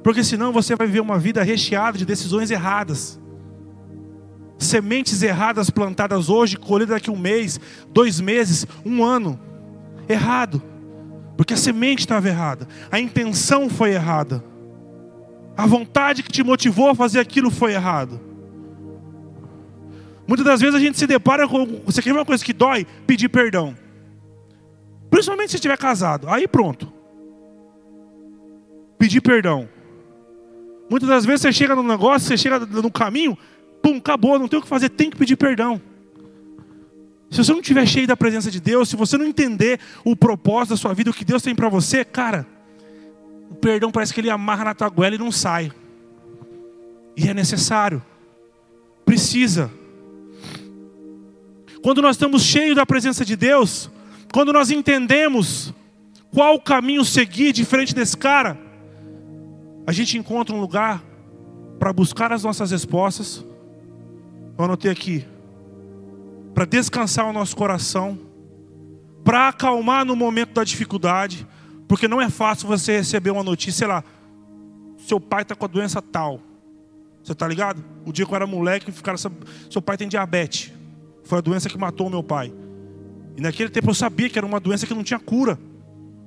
Porque 0.03 0.23
senão 0.23 0.53
você 0.53 0.77
vai 0.77 0.87
viver 0.87 1.01
uma 1.01 1.19
vida 1.19 1.43
recheada 1.43 1.99
de 1.99 2.07
decisões 2.07 2.51
erradas. 2.51 3.21
Sementes 4.59 5.23
erradas 5.23 5.71
plantadas 5.71 6.29
hoje, 6.29 6.57
colhidas 6.57 6.97
daqui 6.97 7.11
um 7.11 7.19
mês, 7.19 7.61
dois 7.91 8.21
meses, 8.21 8.67
um 8.85 9.05
ano. 9.05 9.39
Errado. 10.09 10.63
Porque 11.37 11.55
a 11.55 11.57
semente 11.57 12.01
estava 12.01 12.29
errada. 12.29 12.67
A 12.91 12.99
intenção 12.99 13.69
foi 13.69 13.93
errada. 13.93 14.43
A 15.57 15.67
vontade 15.67 16.23
que 16.23 16.31
te 16.31 16.43
motivou 16.43 16.91
a 16.91 16.95
fazer 16.95 17.21
aquilo 17.21 17.51
foi 17.51 17.75
errado. 17.75 18.21
Muitas 20.27 20.45
das 20.45 20.61
vezes 20.61 20.75
a 20.75 20.79
gente 20.79 20.99
se 20.99 21.07
depara 21.07 21.49
com. 21.49 21.81
Você 21.87 22.03
quer 22.03 22.13
uma 22.13 22.25
coisa 22.25 22.45
que 22.45 22.53
dói? 22.53 22.87
Pedir 23.07 23.29
perdão. 23.29 23.75
Principalmente 25.11 25.51
se 25.51 25.57
estiver 25.57 25.79
casado. 25.79 26.29
Aí 26.29 26.47
pronto. 26.47 26.93
Pedir 28.99 29.21
perdão. 29.21 29.69
Muitas 30.89 31.09
das 31.09 31.25
vezes 31.25 31.43
você 31.43 31.53
chega 31.53 31.75
no 31.75 31.83
negócio, 31.83 32.29
você 32.29 32.37
chega 32.37 32.59
no 32.61 32.91
caminho, 32.91 33.37
pum, 33.83 33.97
acabou, 33.97 34.39
não 34.39 34.49
tem 34.49 34.59
o 34.59 34.63
que 34.63 34.69
fazer, 34.69 34.89
tem 34.89 35.11
que 35.11 35.17
pedir 35.17 35.37
perdão. 35.37 35.81
Se 37.31 37.45
você 37.45 37.53
não 37.53 37.61
estiver 37.61 37.87
cheio 37.87 38.07
da 38.07 38.17
presença 38.17 38.51
de 38.51 38.59
Deus, 38.59 38.89
se 38.89 38.97
você 38.97 39.19
não 39.19 39.27
entender 39.27 39.79
o 40.03 40.17
propósito 40.17 40.71
da 40.71 40.77
sua 40.77 40.95
vida, 40.95 41.11
o 41.11 41.15
que 41.15 41.25
Deus 41.25 41.43
tem 41.43 41.55
para 41.55 41.69
você, 41.69 42.05
cara, 42.05 42.47
o 43.51 43.55
perdão 43.55 43.91
parece 43.91 44.15
que 44.15 44.21
ele 44.21 44.31
amarra 44.31 44.65
na 44.65 44.75
tua 44.75 44.89
goela 44.89 45.15
e 45.15 45.19
não 45.19 45.31
sai. 45.31 45.71
E 47.17 47.29
é 47.29 47.35
necessário. 47.35 48.03
Precisa. 49.05 49.71
Quando 51.83 52.01
nós 52.01 52.17
estamos 52.17 52.43
cheios 52.43 52.77
da 52.77 52.87
presença 52.87 53.25
de 53.25 53.37
Deus, 53.37 53.91
quando 54.33 54.53
nós 54.53 54.71
entendemos 54.71 55.73
qual 56.33 56.61
caminho 56.61 57.05
seguir 57.05 57.53
de 57.53 57.65
frente 57.65 57.95
desse 57.95 58.17
cara, 58.17 58.59
a 59.89 59.93
gente 59.93 60.19
encontra 60.19 60.55
um 60.55 60.61
lugar 60.61 61.03
para 61.79 61.95
buscar 61.95 62.31
as 62.31 62.45
nossas 62.45 62.71
respostas. 62.73 63.43
Eu 64.59 64.67
anotei 64.67 64.91
aqui. 64.91 65.25
para 66.53 66.67
descansar 66.67 67.25
o 67.25 67.33
nosso 67.33 67.57
coração, 67.57 68.19
para 69.25 69.49
acalmar 69.49 70.05
no 70.05 70.15
momento 70.15 70.53
da 70.53 70.63
dificuldade, 70.63 71.47
porque 71.87 72.07
não 72.07 72.21
é 72.21 72.29
fácil 72.29 72.69
você 72.69 72.99
receber 72.99 73.31
uma 73.31 73.43
notícia, 73.43 73.79
sei 73.79 73.87
lá, 73.87 74.05
seu 74.99 75.19
pai 75.19 75.41
está 75.41 75.55
com 75.55 75.65
a 75.65 75.69
doença 75.69 76.03
tal. 76.03 76.43
Você 77.25 77.33
está 77.33 77.49
ligado? 77.49 77.83
O 78.05 78.13
dia 78.13 78.27
que 78.27 78.31
eu 78.31 78.37
era 78.37 78.47
moleque, 78.47 78.93
ficaram, 78.93 79.17
seu 79.17 79.81
pai 79.81 79.97
tem 79.97 80.07
diabetes. 80.07 80.71
Foi 81.25 81.39
a 81.39 81.41
doença 81.41 81.67
que 81.67 81.79
matou 81.79 82.09
o 82.09 82.11
meu 82.11 82.23
pai. 82.23 82.53
E 83.39 83.41
naquele 83.41 83.71
tempo 83.71 83.89
eu 83.89 83.95
sabia 83.95 84.29
que 84.29 84.39
era 84.39 84.47
uma 84.47 84.61
doença 84.61 84.87
que 84.87 84.93
não 84.93 85.03
tinha 85.03 85.19
cura. 85.19 85.59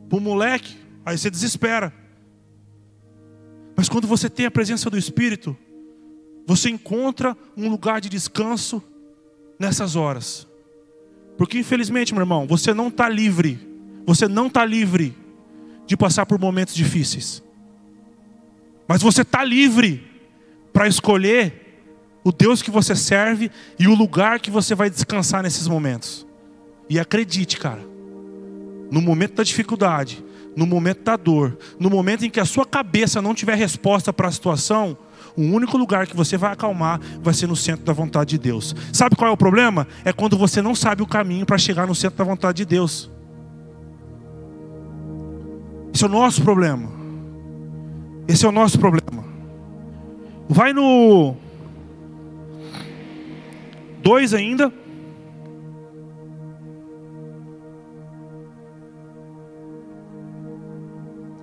Para 0.09 0.17
o 0.17 0.19
moleque, 0.19 0.75
aí 1.05 1.15
você 1.15 1.29
desespera. 1.29 2.00
Mas 3.81 3.89
quando 3.89 4.05
você 4.05 4.29
tem 4.29 4.45
a 4.45 4.51
presença 4.51 4.91
do 4.91 4.95
Espírito, 4.95 5.57
você 6.45 6.69
encontra 6.69 7.35
um 7.57 7.67
lugar 7.67 7.99
de 7.99 8.09
descanso 8.09 8.79
nessas 9.57 9.95
horas. 9.95 10.47
Porque 11.35 11.57
infelizmente, 11.57 12.13
meu 12.13 12.21
irmão, 12.21 12.45
você 12.45 12.75
não 12.75 12.89
está 12.89 13.09
livre. 13.09 13.59
Você 14.05 14.27
não 14.27 14.45
está 14.45 14.63
livre 14.63 15.17
de 15.87 15.97
passar 15.97 16.27
por 16.27 16.37
momentos 16.37 16.75
difíceis. 16.75 17.41
Mas 18.87 19.01
você 19.01 19.23
está 19.23 19.43
livre 19.43 20.07
para 20.71 20.87
escolher 20.87 21.81
o 22.23 22.31
Deus 22.31 22.61
que 22.61 22.69
você 22.69 22.95
serve 22.95 23.49
e 23.79 23.87
o 23.87 23.95
lugar 23.95 24.39
que 24.39 24.51
você 24.51 24.75
vai 24.75 24.91
descansar 24.91 25.41
nesses 25.41 25.67
momentos. 25.67 26.27
E 26.87 26.99
acredite, 26.99 27.57
cara, 27.57 27.81
no 28.91 29.01
momento 29.01 29.33
da 29.33 29.43
dificuldade, 29.43 30.23
no 30.55 30.65
momento 30.65 31.03
da 31.03 31.15
dor, 31.15 31.57
no 31.79 31.89
momento 31.89 32.25
em 32.25 32.29
que 32.29 32.39
a 32.39 32.45
sua 32.45 32.65
cabeça 32.65 33.21
não 33.21 33.33
tiver 33.33 33.55
resposta 33.55 34.11
para 34.11 34.27
a 34.27 34.31
situação, 34.31 34.97
o 35.35 35.41
único 35.41 35.77
lugar 35.77 36.07
que 36.07 36.15
você 36.15 36.37
vai 36.37 36.51
acalmar 36.51 36.99
vai 37.21 37.33
ser 37.33 37.47
no 37.47 37.55
centro 37.55 37.85
da 37.85 37.93
vontade 37.93 38.31
de 38.31 38.37
Deus. 38.37 38.75
Sabe 38.91 39.15
qual 39.15 39.29
é 39.29 39.33
o 39.33 39.37
problema? 39.37 39.87
É 40.03 40.11
quando 40.11 40.37
você 40.37 40.61
não 40.61 40.75
sabe 40.75 41.01
o 41.01 41.07
caminho 41.07 41.45
para 41.45 41.57
chegar 41.57 41.87
no 41.87 41.95
centro 41.95 42.17
da 42.17 42.23
vontade 42.23 42.57
de 42.57 42.65
Deus. 42.65 43.09
Esse 45.93 46.03
é 46.03 46.07
o 46.07 46.09
nosso 46.09 46.41
problema. 46.41 46.89
Esse 48.27 48.45
é 48.45 48.49
o 48.49 48.51
nosso 48.51 48.79
problema. 48.79 49.23
Vai 50.47 50.73
no 50.73 51.35
2 54.03 54.33
ainda. 54.33 54.80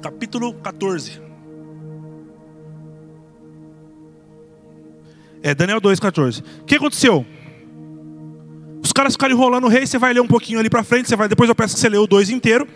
Capítulo 0.08 0.54
14. 0.54 1.20
É, 5.42 5.54
Daniel 5.54 5.80
2,14. 5.82 6.42
O 6.62 6.64
que 6.64 6.76
aconteceu? 6.76 7.26
Os 8.82 8.90
caras 8.90 9.12
ficaram 9.12 9.34
enrolando 9.34 9.64
o 9.64 9.68
rei, 9.68 9.86
você 9.86 9.98
vai 9.98 10.14
ler 10.14 10.20
um 10.20 10.26
pouquinho 10.26 10.58
ali 10.58 10.70
para 10.70 10.82
frente, 10.82 11.08
você 11.08 11.14
vai, 11.14 11.28
depois 11.28 11.50
eu 11.50 11.54
peço 11.54 11.74
que 11.74 11.80
você 11.80 11.90
lê 11.90 11.98
o 11.98 12.06
2 12.06 12.30
inteiro. 12.30 12.66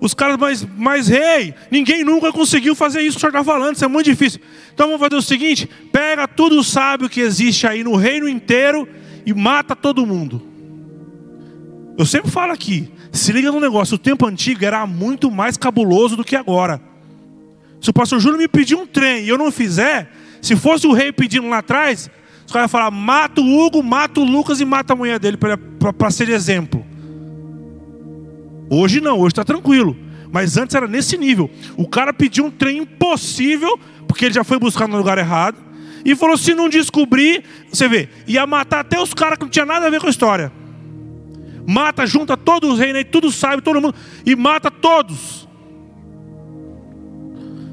Os 0.00 0.12
caras, 0.12 0.36
mas, 0.36 0.66
mas 0.76 1.06
rei, 1.06 1.54
ninguém 1.70 2.02
nunca 2.02 2.32
conseguiu 2.32 2.74
fazer 2.74 3.00
isso 3.02 3.12
que 3.12 3.18
o 3.18 3.20
senhor 3.20 3.30
está 3.30 3.44
falando, 3.44 3.76
isso 3.76 3.84
é 3.84 3.88
muito 3.88 4.06
difícil. 4.06 4.40
Então 4.74 4.88
vamos 4.88 5.00
fazer 5.00 5.14
o 5.14 5.22
seguinte: 5.22 5.70
pega 5.92 6.26
tudo 6.26 6.58
o 6.58 6.64
sábio 6.64 7.08
que 7.08 7.20
existe 7.20 7.64
aí 7.64 7.84
no 7.84 7.94
reino 7.94 8.28
inteiro 8.28 8.88
e 9.24 9.32
mata 9.32 9.76
todo 9.76 10.04
mundo. 10.04 10.55
Eu 11.98 12.04
sempre 12.04 12.30
falo 12.30 12.52
aqui, 12.52 12.90
se 13.10 13.32
liga 13.32 13.50
no 13.50 13.58
negócio, 13.58 13.94
o 13.94 13.98
tempo 13.98 14.26
antigo 14.26 14.64
era 14.64 14.86
muito 14.86 15.30
mais 15.30 15.56
cabuloso 15.56 16.14
do 16.14 16.24
que 16.24 16.36
agora. 16.36 16.80
Se 17.80 17.88
o 17.88 17.92
pastor 17.92 18.20
Júlio 18.20 18.38
me 18.38 18.46
pedir 18.46 18.74
um 18.74 18.86
trem 18.86 19.24
e 19.24 19.28
eu 19.28 19.38
não 19.38 19.50
fizer, 19.50 20.10
se 20.42 20.54
fosse 20.56 20.86
o 20.86 20.92
rei 20.92 21.10
pedindo 21.10 21.48
lá 21.48 21.58
atrás, 21.58 22.10
os 22.44 22.52
caras 22.52 22.64
iam 22.64 22.68
falar: 22.68 22.90
mata 22.90 23.40
o 23.40 23.58
Hugo, 23.58 23.82
mata 23.82 24.20
o 24.20 24.24
Lucas 24.24 24.60
e 24.60 24.64
mata 24.64 24.92
a 24.92 24.96
mulher 24.96 25.18
dele 25.18 25.38
para 25.38 26.10
ser 26.10 26.28
exemplo. 26.28 26.84
Hoje 28.68 29.00
não, 29.00 29.18
hoje 29.18 29.32
está 29.32 29.44
tranquilo. 29.44 29.96
Mas 30.30 30.58
antes 30.58 30.74
era 30.74 30.86
nesse 30.88 31.16
nível. 31.16 31.48
O 31.78 31.88
cara 31.88 32.12
pediu 32.12 32.44
um 32.44 32.50
trem 32.50 32.78
impossível, 32.78 33.78
porque 34.06 34.26
ele 34.26 34.34
já 34.34 34.44
foi 34.44 34.58
buscar 34.58 34.86
no 34.86 34.98
lugar 34.98 35.16
errado. 35.16 35.56
E 36.04 36.14
falou: 36.14 36.36
se 36.36 36.52
não 36.52 36.68
descobrir, 36.68 37.42
você 37.72 37.88
vê, 37.88 38.10
ia 38.26 38.46
matar 38.46 38.80
até 38.80 39.00
os 39.00 39.14
caras 39.14 39.38
que 39.38 39.44
não 39.44 39.50
tinha 39.50 39.64
nada 39.64 39.86
a 39.86 39.90
ver 39.90 39.98
com 39.98 40.08
a 40.08 40.10
história 40.10 40.52
mata, 41.66 42.06
junta 42.06 42.36
todos 42.36 42.72
os 42.74 42.78
reinos, 42.78 43.04
tudo 43.10 43.30
sabe, 43.30 43.62
todo 43.62 43.80
mundo, 43.80 43.94
e 44.24 44.36
mata 44.36 44.70
todos. 44.70 45.46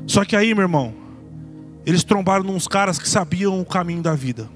Só 0.08 0.26
que 0.26 0.36
aí, 0.36 0.54
meu 0.54 0.64
irmão, 0.64 0.94
eles 1.86 2.04
trombaram 2.04 2.46
uns 2.50 2.68
caras 2.68 2.98
que 2.98 3.08
sabiam 3.08 3.60
o 3.60 3.66
caminho 3.66 4.02
da 4.02 4.16
vida. 4.16 4.50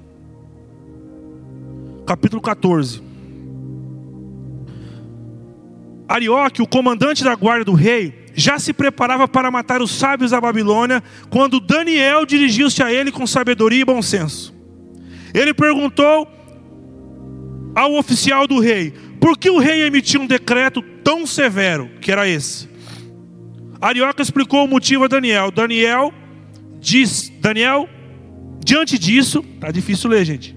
Capítulo 2.06 2.40
14. 2.40 3.02
Arioque, 6.08 6.62
o 6.62 6.66
comandante 6.66 7.22
da 7.22 7.34
guarda 7.34 7.66
do 7.66 7.74
rei, 7.74 8.26
já 8.34 8.58
se 8.58 8.72
preparava 8.72 9.28
para 9.28 9.50
matar 9.50 9.82
os 9.82 9.90
sábios 9.90 10.30
da 10.30 10.40
Babilônia, 10.40 11.02
quando 11.28 11.60
Daniel 11.60 12.24
dirigiu-se 12.24 12.82
a 12.82 12.90
ele 12.90 13.12
com 13.12 13.26
sabedoria 13.26 13.82
e 13.82 13.84
bom 13.84 14.00
senso. 14.00 14.54
Ele 15.34 15.52
perguntou 15.52 16.26
ao 17.74 17.94
oficial 17.94 18.46
do 18.46 18.58
rei: 18.58 18.94
por 19.20 19.36
que 19.36 19.50
o 19.50 19.58
rei 19.58 19.82
emitiu 19.82 20.20
um 20.20 20.26
decreto 20.26 20.82
tão 21.02 21.26
severo, 21.26 21.90
que 22.00 22.12
era 22.12 22.28
esse? 22.28 22.68
Arioca 23.80 24.22
explicou 24.22 24.64
o 24.64 24.68
motivo 24.68 25.04
a 25.04 25.08
Daniel. 25.08 25.50
Daniel 25.50 26.12
diz, 26.80 27.32
Daniel, 27.40 27.88
diante 28.64 28.98
disso, 28.98 29.42
tá 29.60 29.70
difícil 29.70 30.10
ler, 30.10 30.24
gente. 30.24 30.56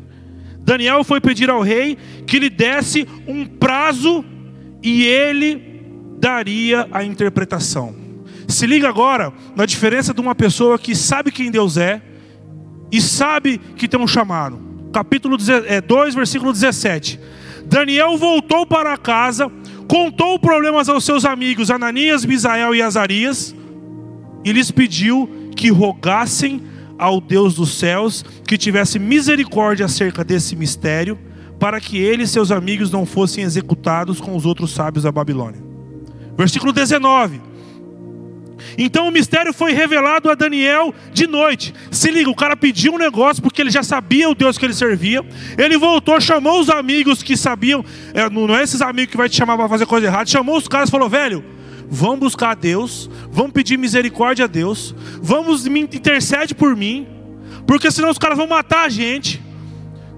Daniel 0.59 1.03
foi 1.03 1.19
pedir 1.19 1.49
ao 1.49 1.61
rei 1.61 1.97
que 2.25 2.39
lhe 2.39 2.49
desse 2.49 3.07
um 3.27 3.45
prazo 3.45 4.23
e 4.81 5.05
ele 5.05 5.71
daria 6.19 6.87
a 6.91 7.03
interpretação. 7.03 7.95
Se 8.47 8.67
liga 8.67 8.87
agora 8.87 9.33
na 9.55 9.65
diferença 9.65 10.13
de 10.13 10.21
uma 10.21 10.35
pessoa 10.35 10.77
que 10.77 10.95
sabe 10.95 11.31
quem 11.31 11.49
Deus 11.49 11.77
é 11.77 12.01
e 12.91 12.99
sabe 13.01 13.57
que 13.57 13.87
tem 13.87 13.99
um 13.99 14.07
chamado. 14.07 14.59
Capítulo 14.91 15.37
2, 15.37 15.49
é, 15.65 15.81
versículo 16.15 16.51
17. 16.51 17.19
Daniel 17.71 18.17
voltou 18.17 18.65
para 18.65 18.97
casa, 18.97 19.49
contou 19.87 20.37
problemas 20.37 20.89
aos 20.89 21.05
seus 21.05 21.23
amigos 21.23 21.71
Ananias, 21.71 22.25
Misael 22.25 22.75
e 22.75 22.81
Azarias, 22.81 23.55
e 24.43 24.51
lhes 24.51 24.69
pediu 24.69 25.49
que 25.55 25.71
rogassem 25.71 26.61
ao 26.99 27.21
Deus 27.21 27.55
dos 27.55 27.79
céus 27.79 28.25
que 28.45 28.57
tivesse 28.57 28.99
misericórdia 28.99 29.85
acerca 29.85 30.21
desse 30.21 30.53
mistério, 30.53 31.17
para 31.57 31.79
que 31.79 31.97
ele 31.97 32.23
e 32.23 32.27
seus 32.27 32.51
amigos 32.51 32.91
não 32.91 33.05
fossem 33.05 33.41
executados 33.41 34.19
com 34.19 34.35
os 34.35 34.45
outros 34.45 34.71
sábios 34.71 35.05
da 35.05 35.11
Babilônia. 35.11 35.63
Versículo 36.37 36.73
19. 36.73 37.39
Então 38.77 39.07
o 39.07 39.11
mistério 39.11 39.53
foi 39.53 39.73
revelado 39.73 40.29
a 40.29 40.35
Daniel 40.35 40.93
de 41.13 41.27
noite. 41.27 41.73
Se 41.89 42.09
liga, 42.11 42.29
o 42.29 42.35
cara 42.35 42.55
pediu 42.55 42.93
um 42.93 42.97
negócio 42.97 43.41
porque 43.41 43.61
ele 43.61 43.71
já 43.71 43.83
sabia 43.83 44.29
o 44.29 44.35
Deus 44.35 44.57
que 44.57 44.65
ele 44.65 44.73
servia. 44.73 45.25
Ele 45.57 45.77
voltou, 45.77 46.19
chamou 46.19 46.59
os 46.59 46.69
amigos 46.69 47.21
que 47.23 47.35
sabiam, 47.35 47.83
é, 48.13 48.29
não 48.29 48.55
é 48.55 48.63
esses 48.63 48.81
amigos 48.81 49.11
que 49.11 49.17
vai 49.17 49.29
te 49.29 49.35
chamar 49.35 49.57
para 49.57 49.69
fazer 49.69 49.85
coisa 49.85 50.07
errada. 50.07 50.25
Chamou 50.25 50.57
os 50.57 50.67
caras 50.67 50.89
e 50.89 50.91
falou: 50.91 51.09
velho, 51.09 51.43
vamos 51.89 52.19
buscar 52.19 52.51
a 52.51 52.55
Deus, 52.55 53.09
vamos 53.31 53.51
pedir 53.51 53.77
misericórdia 53.77 54.45
a 54.45 54.47
Deus, 54.47 54.95
vamos 55.21 55.65
intercede 55.65 56.55
por 56.55 56.75
mim, 56.75 57.07
porque 57.67 57.91
senão 57.91 58.09
os 58.09 58.17
caras 58.17 58.37
vão 58.37 58.47
matar 58.47 58.85
a 58.85 58.89
gente. 58.89 59.41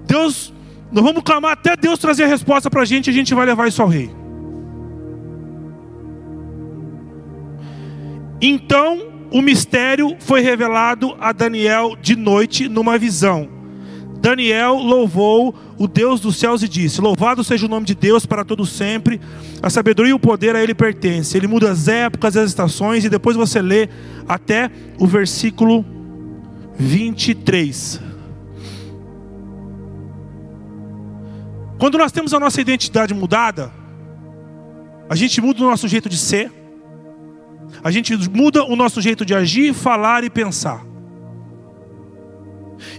Deus, 0.06 0.52
nós 0.92 1.04
vamos 1.04 1.22
clamar 1.22 1.52
até 1.52 1.76
Deus 1.76 1.98
trazer 1.98 2.24
a 2.24 2.28
resposta 2.28 2.70
para 2.70 2.82
a 2.82 2.84
gente 2.84 3.08
e 3.08 3.10
a 3.10 3.12
gente 3.12 3.34
vai 3.34 3.44
levar 3.44 3.66
isso 3.66 3.82
ao 3.82 3.88
rei. 3.88 4.23
Então 8.46 9.06
o 9.30 9.40
mistério 9.40 10.16
foi 10.20 10.42
revelado 10.42 11.16
a 11.18 11.32
Daniel 11.32 11.96
de 11.96 12.14
noite 12.14 12.68
numa 12.68 12.98
visão. 12.98 13.48
Daniel 14.20 14.74
louvou 14.74 15.54
o 15.78 15.88
Deus 15.88 16.20
dos 16.20 16.36
céus 16.36 16.62
e 16.62 16.68
disse: 16.68 17.00
Louvado 17.00 17.42
seja 17.42 17.64
o 17.64 17.68
nome 17.70 17.86
de 17.86 17.94
Deus 17.94 18.26
para 18.26 18.44
todo 18.44 18.66
sempre. 18.66 19.18
A 19.62 19.70
sabedoria 19.70 20.10
e 20.10 20.14
o 20.14 20.18
poder 20.18 20.54
a 20.54 20.62
ele 20.62 20.74
pertence. 20.74 21.34
Ele 21.38 21.46
muda 21.46 21.70
as 21.70 21.88
épocas 21.88 22.34
e 22.34 22.38
as 22.38 22.50
estações 22.50 23.02
e 23.02 23.08
depois 23.08 23.34
você 23.34 23.62
lê 23.62 23.88
até 24.28 24.70
o 24.98 25.06
versículo 25.06 25.82
23. 26.76 27.98
Quando 31.78 31.96
nós 31.96 32.12
temos 32.12 32.34
a 32.34 32.40
nossa 32.40 32.60
identidade 32.60 33.14
mudada, 33.14 33.72
a 35.08 35.16
gente 35.16 35.40
muda 35.40 35.62
o 35.62 35.70
nosso 35.70 35.88
jeito 35.88 36.10
de 36.10 36.18
ser 36.18 36.63
a 37.82 37.90
gente 37.90 38.16
muda 38.30 38.64
o 38.64 38.76
nosso 38.76 39.00
jeito 39.00 39.24
de 39.24 39.34
agir, 39.34 39.74
falar 39.74 40.24
e 40.24 40.30
pensar. 40.30 40.84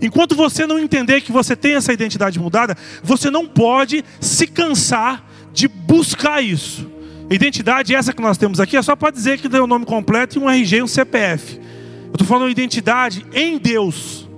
Enquanto 0.02 0.36
você 0.36 0.66
não 0.66 0.80
entender 0.80 1.22
que 1.22 1.32
você 1.32 1.56
tem 1.56 1.76
essa 1.76 1.94
identidade 1.94 2.40
mudada, 2.40 2.76
você 3.04 3.30
não 3.30 3.48
pode 3.48 4.04
se 4.20 4.48
cansar 4.48 5.24
de 5.54 5.68
buscar 5.68 6.42
isso. 6.42 6.90
Identidade 7.30 7.96
essa 7.96 8.14
que 8.14 8.22
nós 8.22 8.38
temos 8.38 8.60
aqui 8.60 8.78
é 8.78 8.82
só 8.82 8.96
para 8.96 9.12
dizer 9.12 9.40
que 9.40 9.50
tem 9.50 9.60
o 9.60 9.64
um 9.64 9.68
nome 9.68 9.86
completo 9.86 10.38
e 10.38 10.42
um 10.42 10.50
RG 10.50 10.78
e 10.78 10.84
um 10.84 10.88
CPF. 10.88 11.60
Eu 12.06 12.12
estou 12.14 12.28
falando 12.28 12.50
identidade 12.50 13.26
em 13.34 13.58
Deus. 13.58 14.30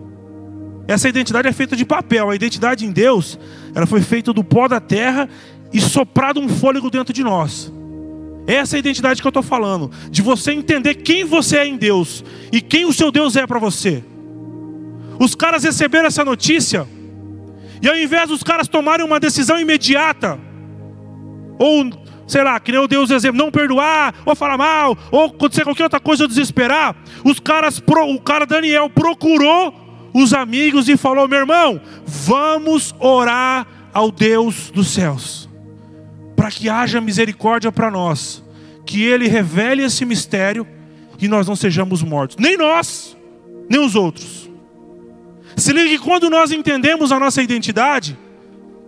Essa 0.87 1.09
identidade 1.09 1.47
é 1.47 1.51
feita 1.51 1.75
de 1.75 1.85
papel. 1.85 2.29
A 2.29 2.35
identidade 2.35 2.85
em 2.85 2.91
Deus, 2.91 3.37
ela 3.75 3.85
foi 3.85 4.01
feita 4.01 4.31
do 4.31 4.43
pó 4.43 4.67
da 4.67 4.79
terra 4.79 5.27
e 5.73 5.81
soprado 5.81 6.39
um 6.39 6.47
fôlego 6.47 6.89
dentro 6.89 7.13
de 7.13 7.23
nós. 7.23 7.71
Essa 8.47 8.75
é 8.75 8.77
a 8.77 8.79
identidade 8.79 9.21
que 9.21 9.27
eu 9.27 9.29
estou 9.29 9.43
falando. 9.43 9.91
De 10.09 10.21
você 10.21 10.53
entender 10.53 10.95
quem 10.95 11.25
você 11.25 11.57
é 11.57 11.67
em 11.67 11.75
Deus 11.77 12.23
e 12.51 12.61
quem 12.61 12.85
o 12.85 12.93
seu 12.93 13.11
Deus 13.11 13.35
é 13.35 13.45
para 13.45 13.59
você. 13.59 14.03
Os 15.19 15.35
caras 15.35 15.63
receberam 15.63 16.07
essa 16.07 16.23
notícia 16.23 16.87
e 17.81 17.87
ao 17.87 17.97
invés 17.97 18.29
dos 18.29 18.41
caras 18.43 18.67
tomarem 18.67 19.05
uma 19.05 19.19
decisão 19.19 19.59
imediata, 19.59 20.39
ou 21.59 21.91
sei 22.27 22.43
lá, 22.43 22.59
que 22.59 22.71
nem 22.71 22.81
o 22.81 22.87
Deus 22.87 23.09
exemplo, 23.09 23.37
não 23.37 23.51
perdoar, 23.51 24.13
ou 24.25 24.35
falar 24.35 24.57
mal, 24.57 24.97
ou 25.11 25.25
acontecer 25.25 25.63
qualquer 25.63 25.83
outra 25.83 25.99
coisa, 25.99 26.23
ou 26.23 26.27
desesperar, 26.27 26.95
os 27.23 27.39
caras, 27.39 27.81
o 27.85 28.19
cara 28.19 28.45
Daniel 28.45 28.89
procurou 28.89 29.73
os 30.13 30.33
amigos 30.33 30.89
e 30.89 30.97
falou: 30.97 31.27
meu 31.27 31.39
irmão, 31.39 31.79
vamos 32.05 32.93
orar 32.99 33.65
ao 33.93 34.11
Deus 34.11 34.69
dos 34.71 34.89
céus, 34.89 35.46
para 36.37 36.51
que 36.51 36.69
haja 36.69 37.01
misericórdia 37.01 37.71
para 37.71 37.89
nós, 37.89 38.43
que 38.85 39.03
Ele 39.03 39.27
revele 39.27 39.83
esse 39.83 40.05
mistério 40.05 40.65
e 41.19 41.27
nós 41.27 41.47
não 41.47 41.55
sejamos 41.55 42.03
mortos, 42.03 42.37
nem 42.37 42.55
nós, 42.55 43.17
nem 43.67 43.83
os 43.83 43.95
outros. 43.95 44.47
Se 45.55 45.73
liga 45.73 45.89
que 45.89 45.97
quando 45.97 46.29
nós 46.29 46.51
entendemos 46.51 47.11
a 47.11 47.19
nossa 47.19 47.41
identidade, 47.41 48.15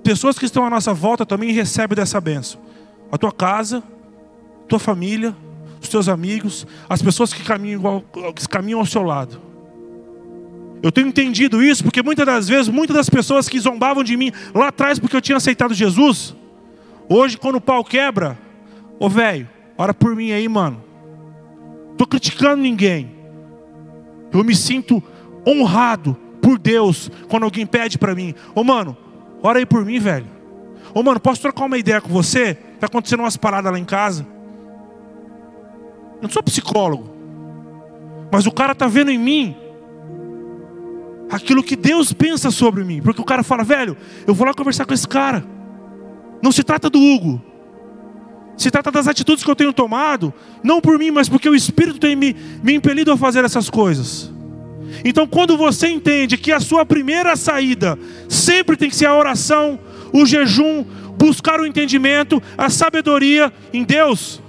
pessoas 0.04 0.38
que 0.38 0.46
estão 0.46 0.64
à 0.64 0.70
nossa 0.70 0.94
volta 0.94 1.26
também 1.26 1.52
recebem 1.52 1.96
dessa 1.96 2.22
benção. 2.22 2.62
A 3.12 3.18
tua 3.18 3.32
casa, 3.32 3.82
tua 4.68 4.78
família, 4.78 5.36
os 5.82 5.90
teus 5.90 6.08
amigos, 6.08 6.68
as 6.88 7.02
pessoas 7.02 7.34
que 7.34 7.44
caminham, 7.44 8.04
que 8.36 8.48
caminham 8.48 8.80
ao 8.80 8.86
seu 8.86 9.02
lado. 9.02 9.42
Eu 10.84 10.92
tenho 10.92 11.08
entendido 11.08 11.64
isso 11.64 11.84
porque 11.84 12.04
muitas 12.04 12.28
das 12.28 12.48
vezes, 12.48 12.70
muitas 12.70 12.96
das 12.96 13.10
pessoas 13.10 13.50
que 13.50 13.60
zombavam 13.60 14.04
de 14.04 14.16
mim 14.16 14.32
lá 14.54 14.68
atrás 14.68 15.00
porque 15.00 15.16
eu 15.16 15.22
tinha 15.22 15.38
aceitado 15.38 15.74
Jesus, 15.74 16.36
hoje 17.10 17.38
quando 17.38 17.56
o 17.56 17.62
pau 17.62 17.84
quebra, 17.84 18.38
ô 19.00 19.10
velho, 19.10 19.50
ora 19.78 19.94
por 19.94 20.16
mim 20.16 20.32
aí, 20.32 20.48
mano. 20.48 20.84
Tô 21.98 22.06
criticando 22.08 22.62
ninguém. 22.62 23.12
Eu 24.32 24.44
me 24.44 24.56
sinto 24.56 25.04
honrado 25.46 26.16
por 26.42 26.58
Deus 26.58 27.12
quando 27.28 27.44
alguém 27.44 27.66
pede 27.66 27.98
para 27.98 28.16
mim: 28.16 28.34
Ô 28.56 28.64
mano, 28.64 28.96
ora 29.42 29.60
aí 29.60 29.66
por 29.66 29.84
mim, 29.84 30.00
velho. 30.00 30.28
Ô 30.94 31.04
mano, 31.04 31.20
posso 31.20 31.42
trocar 31.42 31.66
uma 31.66 31.78
ideia 31.78 32.00
com 32.00 32.10
você? 32.10 32.58
Está 32.76 32.88
acontecendo 32.88 33.22
umas 33.22 33.36
paradas 33.36 33.72
lá 33.72 33.78
em 33.78 33.86
casa. 33.86 34.26
Eu 36.16 36.24
não 36.24 36.30
sou 36.30 36.44
psicólogo, 36.44 37.10
mas 38.32 38.46
o 38.46 38.52
cara 38.52 38.72
está 38.74 38.88
vendo 38.88 39.12
em 39.12 39.18
mim 39.18 39.56
aquilo 41.30 41.64
que 41.64 41.76
Deus 41.76 42.12
pensa 42.12 42.52
sobre 42.52 42.84
mim. 42.84 43.02
Porque 43.02 43.22
o 43.22 43.26
cara 43.26 43.44
fala, 43.44 43.64
velho, 43.64 43.96
eu 44.26 44.34
vou 44.34 44.48
lá 44.48 44.54
conversar 44.54 44.86
com 44.86 44.94
esse 44.94 45.08
cara. 45.08 45.44
Não 46.42 46.52
se 46.52 46.64
trata 46.64 46.90
do 46.90 47.00
Hugo. 47.00 47.42
Se 48.58 48.70
trata 48.70 48.92
das 48.92 49.08
atitudes 49.08 49.44
que 49.44 49.50
eu 49.50 49.56
tenho 49.56 49.72
tomado, 49.72 50.34
não 50.62 50.82
por 50.82 51.00
mim, 51.00 51.12
mas 51.12 51.30
porque 51.30 51.48
o 51.48 51.56
Espírito 51.56 52.00
tem 52.00 52.16
me, 52.16 52.36
me 52.62 52.74
impelido 52.74 53.12
a 53.12 53.18
fazer 53.18 53.46
essas 53.46 53.70
coisas. 53.70 54.32
Então, 55.06 55.26
quando 55.26 55.56
você 55.56 55.88
entende 55.88 56.38
que 56.38 56.52
a 56.52 56.60
sua 56.60 56.86
primeira 56.86 57.36
saída 57.36 57.98
sempre 58.28 58.76
tem 58.76 58.90
que 58.90 58.96
ser 58.96 59.06
a 59.06 59.16
oração, 59.16 59.80
o 60.12 60.26
jejum, 60.26 60.84
buscar 61.18 61.60
o 61.60 61.66
entendimento, 61.66 62.42
a 62.58 62.70
sabedoria 62.70 63.52
em 63.72 63.84
Deus, 63.84 64.42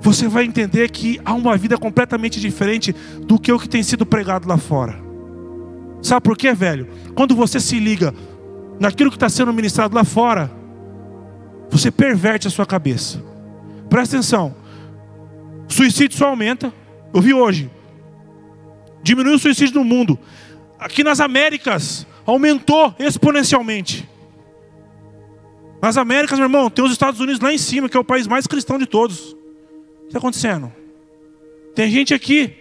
você 0.00 0.28
vai 0.28 0.44
entender 0.44 0.90
que 0.90 1.20
há 1.24 1.34
uma 1.34 1.56
vida 1.56 1.76
completamente 1.76 2.40
diferente 2.40 2.94
do 3.22 3.40
que 3.40 3.50
o 3.50 3.58
que 3.58 3.68
tem 3.68 3.82
sido 3.82 4.06
pregado 4.06 4.48
lá 4.48 4.56
fora. 4.56 4.96
Sabe 6.00 6.22
por 6.22 6.36
quê, 6.36 6.52
velho? 6.52 6.86
Quando 7.14 7.34
você 7.34 7.58
se 7.58 7.80
liga 7.80 8.14
naquilo 8.78 9.10
que 9.10 9.16
está 9.16 9.28
sendo 9.28 9.52
ministrado 9.52 9.94
lá 9.94 10.04
fora, 10.04 10.50
você 11.70 11.90
perverte 11.90 12.46
a 12.46 12.50
sua 12.50 12.66
cabeça. 12.66 13.22
Presta 13.88 14.16
atenção. 14.16 14.54
Suicídio 15.68 16.16
só 16.16 16.28
aumenta. 16.28 16.72
Eu 17.12 17.20
vi 17.20 17.32
hoje 17.32 17.70
diminuiu 19.06 19.36
o 19.36 19.38
suicídio 19.38 19.76
no 19.76 19.84
mundo. 19.84 20.18
Aqui 20.78 21.04
nas 21.04 21.20
Américas, 21.20 22.04
aumentou 22.26 22.92
exponencialmente. 22.98 24.06
Nas 25.80 25.96
Américas, 25.96 26.38
meu 26.38 26.46
irmão, 26.46 26.68
tem 26.68 26.84
os 26.84 26.90
Estados 26.90 27.20
Unidos 27.20 27.40
lá 27.40 27.52
em 27.52 27.58
cima, 27.58 27.88
que 27.88 27.96
é 27.96 28.00
o 28.00 28.04
país 28.04 28.26
mais 28.26 28.46
cristão 28.46 28.78
de 28.78 28.86
todos. 28.86 29.32
O 29.32 29.36
que 30.00 30.06
está 30.08 30.18
acontecendo? 30.18 30.72
Tem 31.74 31.88
gente 31.88 32.12
aqui, 32.12 32.52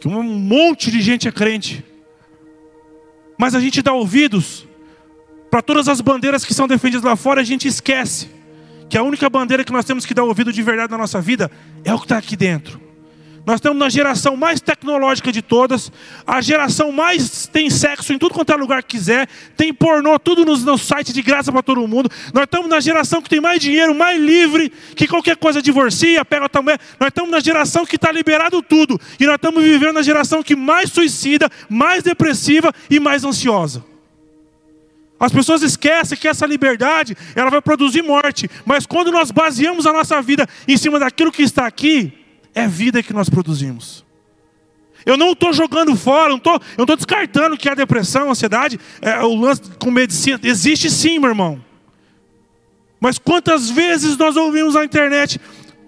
que 0.00 0.06
um 0.06 0.22
monte 0.22 0.92
de 0.92 1.00
gente 1.00 1.26
é 1.26 1.32
crente, 1.32 1.84
mas 3.38 3.54
a 3.54 3.60
gente 3.60 3.80
dá 3.80 3.92
ouvidos 3.92 4.66
para 5.50 5.62
todas 5.62 5.88
as 5.88 6.00
bandeiras 6.00 6.44
que 6.44 6.52
são 6.52 6.66
defendidas 6.68 7.04
lá 7.04 7.16
fora, 7.16 7.40
a 7.40 7.44
gente 7.44 7.66
esquece 7.66 8.28
que 8.88 8.98
a 8.98 9.02
única 9.02 9.30
bandeira 9.30 9.64
que 9.64 9.72
nós 9.72 9.84
temos 9.84 10.04
que 10.04 10.12
dar 10.12 10.24
ouvido 10.24 10.52
de 10.52 10.62
verdade 10.62 10.90
na 10.90 10.98
nossa 10.98 11.20
vida 11.20 11.50
é 11.84 11.94
o 11.94 11.98
que 11.98 12.04
está 12.04 12.18
aqui 12.18 12.36
dentro. 12.36 12.87
Nós 13.48 13.54
estamos 13.54 13.78
na 13.78 13.88
geração 13.88 14.36
mais 14.36 14.60
tecnológica 14.60 15.32
de 15.32 15.40
todas, 15.40 15.90
a 16.26 16.38
geração 16.42 16.92
mais 16.92 17.46
tem 17.46 17.70
sexo 17.70 18.12
em 18.12 18.18
tudo 18.18 18.34
quanto 18.34 18.52
é 18.52 18.56
lugar 18.56 18.82
que 18.82 18.98
quiser, 18.98 19.26
tem 19.56 19.72
pornô 19.72 20.18
tudo 20.18 20.44
nos, 20.44 20.62
nos 20.62 20.82
sites 20.82 21.14
de 21.14 21.22
graça 21.22 21.50
para 21.50 21.62
todo 21.62 21.88
mundo. 21.88 22.10
Nós 22.34 22.44
estamos 22.44 22.68
na 22.68 22.78
geração 22.78 23.22
que 23.22 23.30
tem 23.30 23.40
mais 23.40 23.58
dinheiro, 23.58 23.94
mais 23.94 24.20
livre, 24.20 24.70
que 24.94 25.08
qualquer 25.08 25.34
coisa 25.34 25.62
divorcia, 25.62 26.22
pega 26.26 26.46
mulher. 26.60 26.78
Nós 27.00 27.08
estamos 27.08 27.30
na 27.30 27.40
geração 27.40 27.86
que 27.86 27.96
está 27.96 28.12
liberado 28.12 28.60
tudo. 28.60 29.00
E 29.18 29.24
nós 29.24 29.36
estamos 29.36 29.64
vivendo 29.64 29.94
na 29.94 30.02
geração 30.02 30.42
que 30.42 30.54
mais 30.54 30.92
suicida, 30.92 31.48
mais 31.70 32.02
depressiva 32.02 32.70
e 32.90 33.00
mais 33.00 33.24
ansiosa. 33.24 33.82
As 35.18 35.32
pessoas 35.32 35.62
esquecem 35.62 36.18
que 36.18 36.28
essa 36.28 36.44
liberdade 36.44 37.16
ela 37.34 37.48
vai 37.48 37.62
produzir 37.62 38.02
morte, 38.02 38.46
mas 38.66 38.84
quando 38.84 39.10
nós 39.10 39.30
baseamos 39.30 39.86
a 39.86 39.92
nossa 39.94 40.20
vida 40.20 40.46
em 40.68 40.76
cima 40.76 40.98
daquilo 40.98 41.32
que 41.32 41.42
está 41.42 41.66
aqui, 41.66 42.12
é 42.60 42.68
vida 42.68 43.02
que 43.02 43.12
nós 43.12 43.28
produzimos. 43.28 44.04
Eu 45.06 45.16
não 45.16 45.32
estou 45.32 45.52
jogando 45.52 45.96
fora, 45.96 46.30
não 46.30 46.38
tô, 46.38 46.54
eu 46.54 46.60
não 46.76 46.84
estou 46.84 46.96
descartando 46.96 47.56
que 47.56 47.68
a 47.68 47.74
depressão, 47.74 48.28
a 48.28 48.30
ansiedade, 48.32 48.78
é, 49.00 49.18
o 49.20 49.34
lance 49.34 49.62
com 49.78 49.90
medicina. 49.90 50.38
Existe 50.42 50.90
sim, 50.90 51.18
meu 51.18 51.30
irmão. 51.30 51.64
Mas 53.00 53.18
quantas 53.18 53.70
vezes 53.70 54.16
nós 54.16 54.36
ouvimos 54.36 54.74
na 54.74 54.84
internet, 54.84 55.40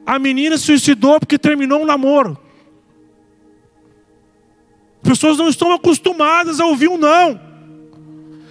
a 0.07 0.19
menina 0.19 0.57
se 0.57 0.65
suicidou 0.65 1.19
porque 1.19 1.39
terminou 1.39 1.83
um 1.83 1.87
namoro. 1.87 2.39
As 5.03 5.09
pessoas 5.09 5.39
não 5.39 5.49
estão 5.49 5.73
acostumadas 5.73 6.61
a 6.61 6.67
ouvir 6.67 6.89
um 6.89 6.97
não. 6.99 7.41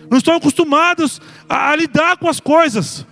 Não 0.09 0.17
estão 0.17 0.35
acostumadas 0.35 1.21
a, 1.47 1.69
a 1.69 1.75
lidar 1.75 2.17
com 2.17 2.27
as 2.27 2.39
coisas. 2.39 3.05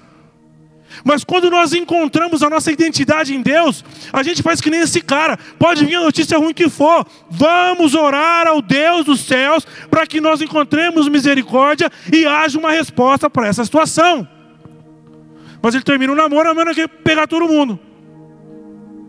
Mas 1.04 1.24
quando 1.24 1.50
nós 1.50 1.74
encontramos 1.74 2.44
a 2.44 2.50
nossa 2.50 2.72
identidade 2.72 3.36
em 3.36 3.42
Deus, 3.42 3.84
a 4.12 4.24
gente 4.24 4.42
faz 4.42 4.62
que 4.62 4.70
nem 4.70 4.82
esse 4.82 5.02
cara. 5.02 5.38
Pode 5.58 5.86
vir 5.86 5.96
a 5.96 6.02
notícia 6.02 6.38
ruim 6.38 6.54
que 6.54 6.70
for. 6.70 7.06
Vamos 7.30 7.96
orar 7.96 8.48
ao 8.48 8.62
Deus 8.62 9.06
dos 9.06 9.22
céus 9.22 9.66
para 9.90 10.06
que 10.06 10.20
nós 10.22 10.42
encontremos 10.42 11.08
misericórdia 11.08 11.92
e 12.12 12.26
haja 12.26 12.58
uma 12.58 12.72
resposta 12.72 13.30
para 13.30 13.48
essa 13.48 13.64
situação. 13.64 14.28
Mas 15.62 15.74
ele 15.74 15.84
termina 15.84 16.14
o 16.14 16.16
namoro, 16.16 16.50
amanhã 16.50 16.74
quer 16.74 16.88
pegar 16.88 17.28
todo 17.28 17.48
mundo. 17.48 17.80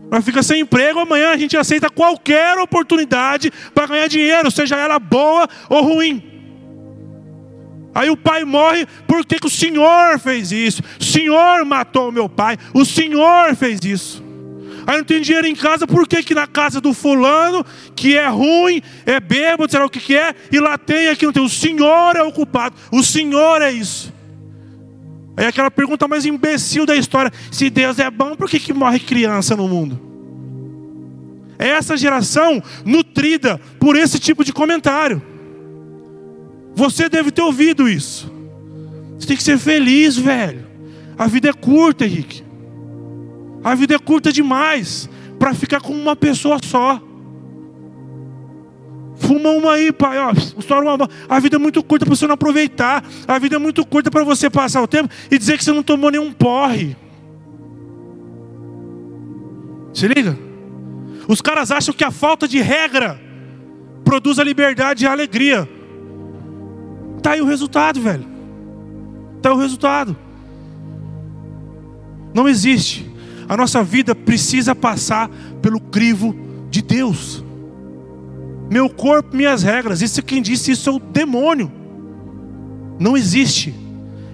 Nós 0.09 0.25
fica 0.25 0.41
sem 0.41 0.61
emprego, 0.61 0.99
amanhã 0.99 1.29
a 1.29 1.37
gente 1.37 1.55
aceita 1.55 1.89
qualquer 1.89 2.57
oportunidade 2.57 3.51
para 3.75 3.85
ganhar 3.85 4.07
dinheiro, 4.07 4.49
seja 4.49 4.75
ela 4.75 4.97
boa 4.97 5.47
ou 5.69 5.83
ruim. 5.83 6.28
Aí 7.99 8.09
o 8.09 8.15
pai 8.15 8.45
morre, 8.45 8.87
por 9.05 9.25
que, 9.25 9.45
o 9.45 9.49
Senhor 9.49 10.17
fez 10.19 10.53
isso? 10.53 10.81
O 10.97 11.03
Senhor 11.03 11.65
matou 11.65 12.13
meu 12.13 12.29
pai, 12.29 12.57
o 12.73 12.85
Senhor 12.85 13.53
fez 13.57 13.81
isso. 13.83 14.23
Aí 14.87 14.99
não 14.99 15.03
tem 15.03 15.19
dinheiro 15.19 15.45
em 15.45 15.53
casa, 15.53 15.85
por 15.85 16.07
que, 16.07 16.23
que 16.23 16.33
na 16.33 16.47
casa 16.47 16.79
do 16.79 16.93
fulano, 16.93 17.61
que 17.97 18.15
é 18.15 18.25
ruim, 18.29 18.81
é 19.05 19.19
bêbado, 19.19 19.69
será 19.69 19.85
o 19.85 19.89
que, 19.89 19.99
que 19.99 20.15
é, 20.15 20.33
e 20.49 20.61
lá 20.61 20.77
tem, 20.77 21.09
aqui 21.09 21.25
não 21.25 21.33
tem. 21.33 21.43
O 21.43 21.49
Senhor 21.49 22.15
é 22.15 22.23
o 22.23 22.31
culpado, 22.31 22.73
o 22.89 23.03
Senhor 23.03 23.61
é 23.61 23.69
isso. 23.69 24.13
Aí 25.35 25.47
aquela 25.47 25.69
pergunta 25.69 26.07
mais 26.07 26.25
imbecil 26.25 26.85
da 26.85 26.95
história: 26.95 27.33
se 27.51 27.69
Deus 27.69 27.99
é 27.99 28.09
bom, 28.09 28.33
por 28.33 28.49
que, 28.49 28.61
que 28.61 28.71
morre 28.71 28.99
criança 29.01 29.57
no 29.57 29.67
mundo? 29.67 29.99
É 31.59 31.67
essa 31.67 31.97
geração 31.97 32.63
nutrida 32.85 33.59
por 33.77 33.97
esse 33.97 34.19
tipo 34.19 34.45
de 34.45 34.53
comentário. 34.53 35.21
Você 36.79 37.09
deve 37.09 37.29
ter 37.29 37.41
ouvido 37.41 37.89
isso. 37.89 38.31
Você 39.17 39.27
tem 39.27 39.35
que 39.35 39.43
ser 39.43 39.57
feliz, 39.57 40.15
velho. 40.15 40.65
A 41.17 41.27
vida 41.27 41.49
é 41.49 41.53
curta, 41.53 42.05
Henrique. 42.05 42.41
A 43.61 43.75
vida 43.75 43.95
é 43.95 43.99
curta 43.99 44.31
demais 44.31 45.09
para 45.37 45.53
ficar 45.53 45.81
com 45.81 45.91
uma 45.91 46.15
pessoa 46.15 46.57
só. 46.63 47.01
Fuma 49.17 49.49
uma 49.49 49.73
aí, 49.73 49.91
pai. 49.91 50.19
Ó, 50.19 50.31
uma... 50.31 51.09
A 51.27 51.37
vida 51.39 51.57
é 51.57 51.59
muito 51.59 51.83
curta 51.83 52.05
para 52.05 52.15
você 52.15 52.25
não 52.25 52.35
aproveitar. 52.35 53.03
A 53.27 53.37
vida 53.37 53.57
é 53.57 53.59
muito 53.59 53.85
curta 53.85 54.09
para 54.09 54.23
você 54.23 54.49
passar 54.49 54.81
o 54.81 54.87
tempo 54.87 55.09
e 55.29 55.37
dizer 55.37 55.57
que 55.57 55.65
você 55.65 55.73
não 55.73 55.83
tomou 55.83 56.09
nenhum 56.09 56.31
porre. 56.31 56.95
Se 59.93 60.07
liga? 60.07 60.39
Os 61.27 61.41
caras 61.41 61.71
acham 61.71 61.93
que 61.93 62.05
a 62.05 62.11
falta 62.11 62.47
de 62.47 62.61
regra 62.61 63.19
produz 64.05 64.39
a 64.39 64.45
liberdade 64.45 65.03
e 65.03 65.07
a 65.07 65.11
alegria. 65.11 65.67
Tá 67.21 67.31
aí 67.31 67.41
o 67.41 67.45
resultado, 67.45 68.01
velho. 68.01 68.25
Tá 69.41 69.49
aí 69.49 69.55
o 69.55 69.59
resultado. 69.59 70.15
Não 72.33 72.47
existe. 72.47 73.09
A 73.47 73.57
nossa 73.57 73.83
vida 73.83 74.13
precisa 74.13 74.75
passar 74.75 75.29
pelo 75.61 75.79
crivo 75.79 76.35
de 76.69 76.81
Deus. 76.81 77.43
Meu 78.69 78.89
corpo, 78.89 79.35
minhas 79.35 79.63
regras. 79.63 80.01
Isso 80.01 80.21
quem 80.21 80.41
disse 80.41 80.71
isso 80.71 80.89
é 80.89 80.93
o 80.93 80.99
demônio. 80.99 81.71
Não 82.99 83.17
existe. 83.17 83.73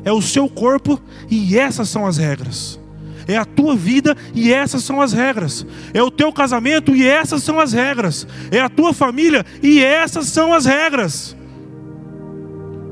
É 0.04 0.12
o 0.12 0.22
seu 0.22 0.50
corpo 0.50 1.02
e 1.30 1.58
essas 1.58 1.90
são 1.90 2.06
as 2.06 2.18
regras. 2.18 2.80
É 3.28 3.38
a 3.38 3.46
tua 3.46 3.76
vida 3.76 4.16
e 4.34 4.54
essas 4.54 4.84
são 4.84 5.02
as 5.02 5.14
regras. 5.14 5.66
É 5.94 6.04
o 6.04 6.12
teu 6.12 6.32
casamento 6.32 6.96
e 6.96 7.08
essas 7.08 7.42
são 7.42 7.60
as 7.60 7.74
regras. 7.74 8.28
É 8.52 8.60
a 8.60 8.70
tua 8.70 8.94
família 8.94 9.46
e 9.64 9.82
essas 9.82 10.28
são 10.28 10.54
as 10.54 10.66
regras. 10.66 11.36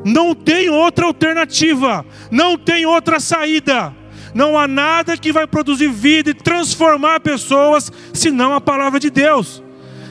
Não 0.04 0.36
tem 0.36 0.70
outra 0.70 1.06
alternativa, 1.06 2.06
não 2.30 2.58
tem 2.58 2.86
outra 2.86 3.20
saída. 3.20 3.94
Não 4.34 4.58
há 4.58 4.68
nada 4.68 5.16
que 5.16 5.32
vai 5.32 5.46
produzir 5.46 5.89
vida 5.89 6.32
e 6.32 6.34
transformar 6.34 7.20
pessoas 7.20 7.92
senão 8.13 8.54
a 8.54 8.60
palavra 8.60 9.00
de 9.00 9.10
Deus. 9.10 9.63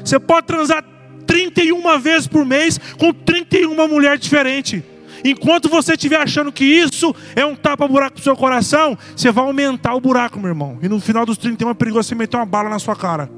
Você 0.04 0.18
pode 0.18 0.46
transar 0.46 0.84
31 1.26 1.98
vezes 1.98 2.26
por 2.26 2.44
mês 2.44 2.78
com 2.98 3.12
31 3.12 3.88
mulheres 3.88 4.20
diferentes. 4.20 4.82
Enquanto 5.24 5.68
você 5.68 5.92
estiver 5.92 6.16
achando 6.16 6.50
que 6.50 6.64
isso 6.64 7.14
é 7.36 7.44
um 7.44 7.54
tapa-buraco 7.54 8.14
pro 8.14 8.24
seu 8.24 8.36
coração, 8.36 8.98
você 9.14 9.30
vai 9.30 9.44
aumentar 9.44 9.94
o 9.94 10.00
buraco, 10.00 10.38
meu 10.38 10.48
irmão. 10.48 10.78
E 10.82 10.88
no 10.88 11.00
final 11.00 11.24
dos 11.24 11.38
31 11.38 11.70
é 11.70 11.74
perigoso 11.74 12.08
você 12.08 12.14
meter 12.14 12.36
uma 12.36 12.46
bala 12.46 12.68
na 12.68 12.78
sua 12.78 12.96
cara. 12.96 13.30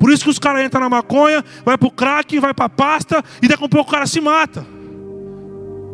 Por 0.00 0.10
isso 0.10 0.24
que 0.24 0.30
os 0.30 0.38
caras 0.38 0.64
entram 0.64 0.80
na 0.80 0.88
maconha, 0.88 1.44
vai 1.62 1.76
pro 1.76 1.90
crack, 1.90 2.40
vai 2.40 2.54
pra 2.54 2.70
pasta, 2.70 3.22
e 3.42 3.46
daqui 3.46 3.62
a 3.62 3.68
pouco 3.68 3.90
o 3.90 3.92
cara 3.92 4.06
se 4.06 4.18
mata. 4.18 4.66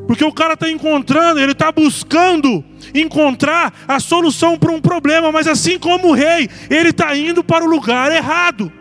Porque 0.07 0.25
o 0.25 0.33
cara 0.33 0.55
está 0.55 0.71
encontrando, 0.71 1.41
ele 1.41 1.51
está 1.51 1.73
buscando 1.73 2.65
encontrar 2.95 3.75
a 3.89 3.99
solução 3.99 4.57
para 4.57 4.71
um 4.71 4.81
problema, 4.81 5.33
mas 5.33 5.49
assim 5.49 5.77
como 5.77 6.11
o 6.11 6.13
rei, 6.13 6.49
ele 6.71 6.91
está 6.91 7.17
indo 7.17 7.43
para 7.43 7.65
o 7.65 7.69
lugar 7.69 8.13
errado. 8.13 8.73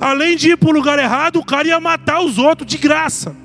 Além 0.00 0.34
de 0.34 0.52
ir 0.52 0.56
para 0.56 0.70
o 0.70 0.72
lugar 0.72 0.98
errado, 0.98 1.38
o 1.38 1.44
cara 1.44 1.68
ia 1.68 1.78
matar 1.78 2.20
os 2.20 2.38
outros 2.38 2.66
de 2.66 2.78
graça. 2.78 3.36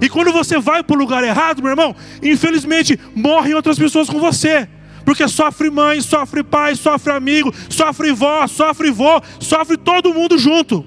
E 0.00 0.08
quando 0.08 0.32
você 0.32 0.58
vai 0.58 0.82
para 0.82 0.96
o 0.96 0.98
lugar 0.98 1.22
errado, 1.22 1.62
meu 1.62 1.70
irmão, 1.70 1.94
infelizmente 2.20 2.98
morrem 3.14 3.54
outras 3.54 3.78
pessoas 3.78 4.10
com 4.10 4.18
você. 4.18 4.68
Porque 5.04 5.28
sofre 5.28 5.70
mãe, 5.70 6.00
sofre 6.00 6.42
pai, 6.42 6.74
sofre 6.74 7.12
amigo, 7.12 7.52
sofre 7.68 8.12
vó, 8.12 8.46
sofre 8.46 8.90
vô, 8.90 9.20
sofre 9.38 9.76
todo 9.76 10.14
mundo 10.14 10.38
junto. 10.38 10.84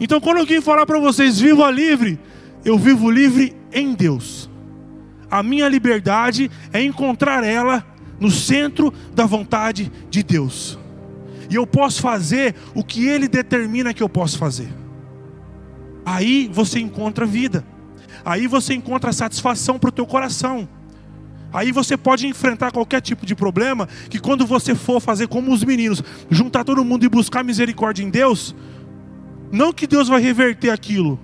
Então, 0.00 0.20
quando 0.20 0.38
alguém 0.38 0.60
falar 0.60 0.84
para 0.84 0.98
vocês, 0.98 1.38
viva 1.38 1.70
livre, 1.70 2.18
eu 2.64 2.76
vivo 2.76 3.10
livre 3.10 3.54
em 3.72 3.94
Deus. 3.94 4.50
A 5.30 5.42
minha 5.42 5.68
liberdade 5.68 6.50
é 6.72 6.82
encontrar 6.82 7.44
ela 7.44 7.84
no 8.18 8.30
centro 8.30 8.92
da 9.14 9.26
vontade 9.26 9.90
de 10.10 10.22
Deus. 10.22 10.78
E 11.50 11.54
eu 11.54 11.66
posso 11.66 12.00
fazer 12.00 12.54
o 12.74 12.82
que 12.82 13.06
Ele 13.06 13.28
determina 13.28 13.94
que 13.94 14.02
eu 14.02 14.08
posso 14.08 14.38
fazer. 14.38 14.68
Aí 16.04 16.48
você 16.52 16.80
encontra 16.80 17.24
vida. 17.24 17.64
Aí 18.24 18.46
você 18.46 18.74
encontra 18.74 19.12
satisfação 19.12 19.78
para 19.78 19.88
o 19.88 19.92
teu 19.92 20.06
coração. 20.06 20.68
Aí 21.54 21.70
você 21.70 21.96
pode 21.96 22.26
enfrentar 22.26 22.72
qualquer 22.72 23.00
tipo 23.00 23.24
de 23.24 23.32
problema, 23.32 23.88
que 24.10 24.18
quando 24.18 24.44
você 24.44 24.74
for 24.74 25.00
fazer 25.00 25.28
como 25.28 25.52
os 25.52 25.62
meninos, 25.62 26.02
juntar 26.28 26.64
todo 26.64 26.84
mundo 26.84 27.04
e 27.04 27.08
buscar 27.08 27.44
misericórdia 27.44 28.02
em 28.02 28.10
Deus, 28.10 28.56
não 29.52 29.72
que 29.72 29.86
Deus 29.86 30.08
vai 30.08 30.20
reverter 30.20 30.70
aquilo, 30.70 31.16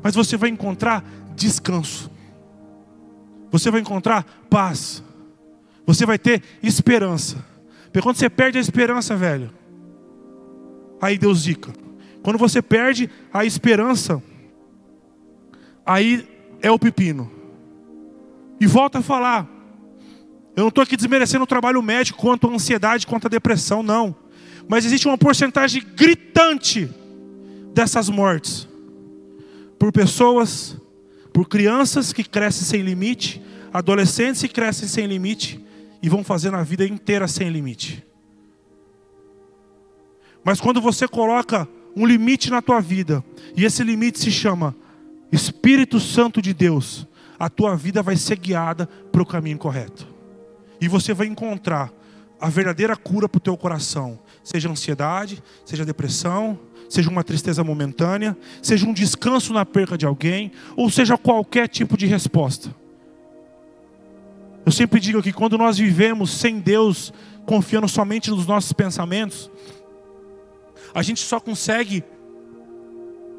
mas 0.00 0.14
você 0.14 0.36
vai 0.36 0.48
encontrar 0.48 1.04
descanso. 1.34 2.08
Você 3.50 3.68
vai 3.68 3.80
encontrar 3.80 4.24
paz. 4.48 5.02
Você 5.84 6.06
vai 6.06 6.20
ter 6.20 6.40
esperança. 6.62 7.44
Porque 7.86 8.00
quando 8.00 8.16
você 8.16 8.30
perde 8.30 8.58
a 8.58 8.60
esperança, 8.60 9.16
velho, 9.16 9.50
aí 11.02 11.18
Deus 11.18 11.42
dica. 11.42 11.72
Quando 12.22 12.38
você 12.38 12.62
perde 12.62 13.10
a 13.32 13.44
esperança, 13.44 14.22
aí 15.84 16.28
é 16.62 16.70
o 16.70 16.78
pepino. 16.78 17.28
E 18.60 18.68
volta 18.68 19.00
a 19.00 19.02
falar. 19.02 19.48
Eu 20.56 20.62
não 20.62 20.68
estou 20.68 20.82
aqui 20.82 20.96
desmerecendo 20.96 21.44
o 21.44 21.48
trabalho 21.48 21.82
médico 21.82 22.18
quanto 22.18 22.46
a 22.46 22.52
ansiedade, 22.52 23.06
quanto 23.06 23.26
a 23.26 23.30
depressão, 23.30 23.82
não. 23.82 24.14
Mas 24.68 24.84
existe 24.84 25.06
uma 25.08 25.18
porcentagem 25.18 25.82
gritante 25.94 26.88
dessas 27.72 28.08
mortes 28.08 28.68
por 29.78 29.92
pessoas, 29.92 30.76
por 31.32 31.48
crianças 31.48 32.12
que 32.12 32.22
crescem 32.22 32.62
sem 32.62 32.82
limite, 32.82 33.42
adolescentes 33.72 34.40
que 34.40 34.48
crescem 34.48 34.88
sem 34.88 35.06
limite 35.06 35.62
e 36.00 36.08
vão 36.08 36.22
fazendo 36.22 36.56
a 36.56 36.62
vida 36.62 36.86
inteira 36.86 37.26
sem 37.26 37.50
limite. 37.50 38.04
Mas 40.44 40.60
quando 40.60 40.80
você 40.80 41.08
coloca 41.08 41.68
um 41.96 42.06
limite 42.06 42.50
na 42.50 42.62
tua 42.62 42.80
vida, 42.80 43.24
e 43.56 43.64
esse 43.64 43.82
limite 43.82 44.20
se 44.20 44.30
chama 44.30 44.74
Espírito 45.32 45.98
Santo 45.98 46.40
de 46.40 46.54
Deus, 46.54 47.06
a 47.38 47.48
tua 47.48 47.76
vida 47.76 48.02
vai 48.02 48.16
ser 48.16 48.36
guiada 48.36 48.86
para 49.10 49.22
o 49.22 49.26
caminho 49.26 49.58
correto. 49.58 50.13
E 50.84 50.88
você 50.88 51.14
vai 51.14 51.26
encontrar 51.26 51.90
a 52.38 52.50
verdadeira 52.50 52.94
cura 52.94 53.26
para 53.26 53.38
o 53.38 53.40
teu 53.40 53.56
coração, 53.56 54.18
seja 54.42 54.68
ansiedade, 54.68 55.42
seja 55.64 55.82
depressão, 55.82 56.58
seja 56.90 57.08
uma 57.08 57.24
tristeza 57.24 57.64
momentânea, 57.64 58.36
seja 58.60 58.84
um 58.84 58.92
descanso 58.92 59.54
na 59.54 59.64
perca 59.64 59.96
de 59.96 60.04
alguém, 60.04 60.52
ou 60.76 60.90
seja 60.90 61.16
qualquer 61.16 61.68
tipo 61.68 61.96
de 61.96 62.04
resposta. 62.04 62.74
Eu 64.66 64.70
sempre 64.70 65.00
digo 65.00 65.22
que 65.22 65.32
quando 65.32 65.56
nós 65.56 65.78
vivemos 65.78 66.30
sem 66.32 66.60
Deus, 66.60 67.14
confiando 67.46 67.88
somente 67.88 68.30
nos 68.30 68.46
nossos 68.46 68.74
pensamentos, 68.74 69.50
a 70.94 71.00
gente 71.00 71.22
só 71.22 71.40
consegue 71.40 72.04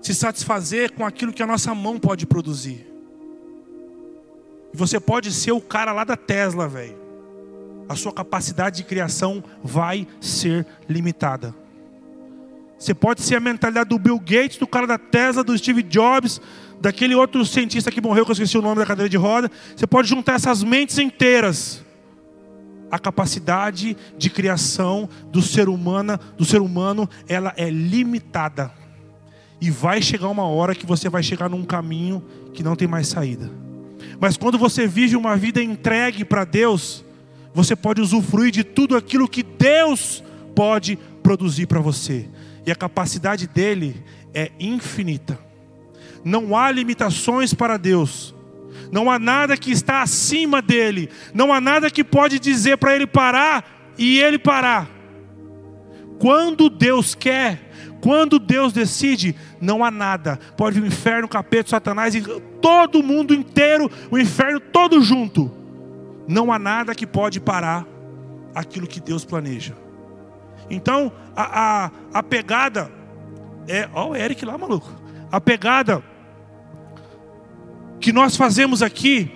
se 0.01 0.15
satisfazer 0.15 0.93
com 0.93 1.05
aquilo 1.05 1.31
que 1.31 1.43
a 1.43 1.47
nossa 1.47 1.75
mão 1.75 1.99
pode 1.99 2.25
produzir. 2.25 2.91
E 4.73 4.75
você 4.75 4.99
pode 4.99 5.31
ser 5.31 5.51
o 5.51 5.61
cara 5.61 5.93
lá 5.93 6.03
da 6.03 6.17
Tesla, 6.17 6.67
velho. 6.67 7.04
A 7.87 7.95
sua 7.95 8.11
capacidade 8.11 8.77
de 8.77 8.83
criação 8.83 9.43
vai 9.63 10.07
ser 10.19 10.65
limitada. 10.89 11.53
Você 12.77 12.93
pode 12.93 13.21
ser 13.21 13.35
a 13.35 13.39
mentalidade 13.39 13.89
do 13.89 13.99
Bill 13.99 14.19
Gates, 14.19 14.57
do 14.57 14.67
cara 14.67 14.85
da 14.85 14.97
Tesla, 14.97 15.43
do 15.43 15.57
Steve 15.57 15.81
Jobs, 15.81 16.41
daquele 16.81 17.15
outro 17.15 17.45
cientista 17.45 17.89
que 17.89 18.01
morreu, 18.01 18.25
que 18.25 18.31
eu 18.31 18.33
esqueci 18.33 18.57
o 18.57 18.61
nome 18.61 18.79
da 18.79 18.85
cadeira 18.85 19.09
de 19.09 19.17
roda. 19.17 19.49
Você 19.75 19.87
pode 19.87 20.09
juntar 20.09 20.33
essas 20.33 20.63
mentes 20.63 20.97
inteiras. 20.97 21.83
A 22.91 22.99
capacidade 22.99 23.95
de 24.17 24.29
criação 24.29 25.09
do 25.31 25.41
ser 25.41 25.69
humano, 25.69 26.19
do 26.37 26.45
ser 26.45 26.61
humano, 26.61 27.09
ela 27.27 27.53
é 27.55 27.69
limitada. 27.69 28.71
E 29.61 29.71
vai 29.71 30.01
chegar 30.01 30.27
uma 30.27 30.45
hora 30.47 30.75
que 30.75 30.85
você 30.85 31.07
vai 31.07 31.23
chegar 31.23 31.49
num 31.49 31.63
caminho 31.63 32.23
que 32.53 32.61
não 32.61 32.75
tem 32.75 32.87
mais 32.87 33.07
saída. 33.07 33.49
Mas 34.19 34.37
quando 34.37 34.57
você 34.57 34.85
vive 34.85 35.15
uma 35.15 35.35
vida 35.37 35.63
entregue 35.63 36.25
para 36.25 36.43
Deus, 36.43 37.04
você 37.55 37.73
pode 37.73 38.01
usufruir 38.01 38.51
de 38.51 38.65
tudo 38.65 38.97
aquilo 38.97 39.29
que 39.29 39.41
Deus 39.41 40.21
pode 40.53 40.99
produzir 41.23 41.67
para 41.67 41.79
você 41.79 42.29
e 42.65 42.71
a 42.71 42.75
capacidade 42.75 43.47
dele 43.47 44.03
é 44.33 44.51
infinita. 44.59 45.39
Não 46.21 46.57
há 46.57 46.69
limitações 46.69 47.53
para 47.53 47.77
Deus. 47.77 48.35
Não 48.91 49.09
há 49.09 49.17
nada 49.17 49.55
que 49.55 49.71
está 49.71 50.01
acima 50.01 50.61
dele. 50.61 51.09
Não 51.33 51.53
há 51.53 51.61
nada 51.61 51.89
que 51.89 52.03
pode 52.03 52.39
dizer 52.39 52.77
para 52.77 52.93
ele 52.93 53.07
parar 53.07 53.93
e 53.97 54.19
ele 54.19 54.37
parar. 54.37 54.89
Quando 56.19 56.69
Deus 56.69 57.15
quer, 57.15 57.71
quando 58.01 58.37
Deus 58.37 58.73
decide, 58.73 59.33
não 59.61 59.81
há 59.81 59.89
nada. 59.89 60.37
Pode 60.57 60.75
vir 60.75 60.85
o 60.85 60.87
inferno, 60.87 61.25
o 61.25 61.29
capeta, 61.29 61.67
o 61.67 61.69
satanás 61.69 62.15
e 62.15 62.21
todo 62.61 63.01
mundo 63.01 63.33
inteiro, 63.33 63.89
o 64.11 64.17
inferno 64.17 64.59
todo 64.59 65.01
junto. 65.01 65.64
Não 66.27 66.51
há 66.51 66.59
nada 66.59 66.95
que 66.95 67.05
pode 67.05 67.39
parar 67.39 67.85
aquilo 68.53 68.87
que 68.87 68.99
Deus 68.99 69.23
planeja. 69.25 69.75
Então, 70.69 71.11
a, 71.35 71.85
a, 71.85 71.91
a 72.13 72.23
pegada 72.23 72.91
é. 73.67 73.87
Ó, 73.93 74.09
o 74.09 74.15
Eric 74.15 74.43
lá, 74.45 74.57
maluco. 74.57 74.91
A 75.31 75.39
pegada 75.39 76.03
que 77.99 78.11
nós 78.11 78.35
fazemos 78.35 78.81
aqui 78.81 79.31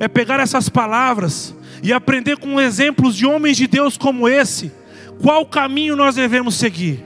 é 0.00 0.08
pegar 0.08 0.40
essas 0.40 0.68
palavras 0.68 1.54
e 1.82 1.92
aprender 1.92 2.36
com 2.36 2.60
exemplos 2.60 3.14
de 3.14 3.26
homens 3.26 3.56
de 3.56 3.66
Deus 3.66 3.96
como 3.96 4.28
esse, 4.28 4.72
qual 5.20 5.46
caminho 5.46 5.96
nós 5.96 6.14
devemos 6.14 6.54
seguir. 6.54 7.04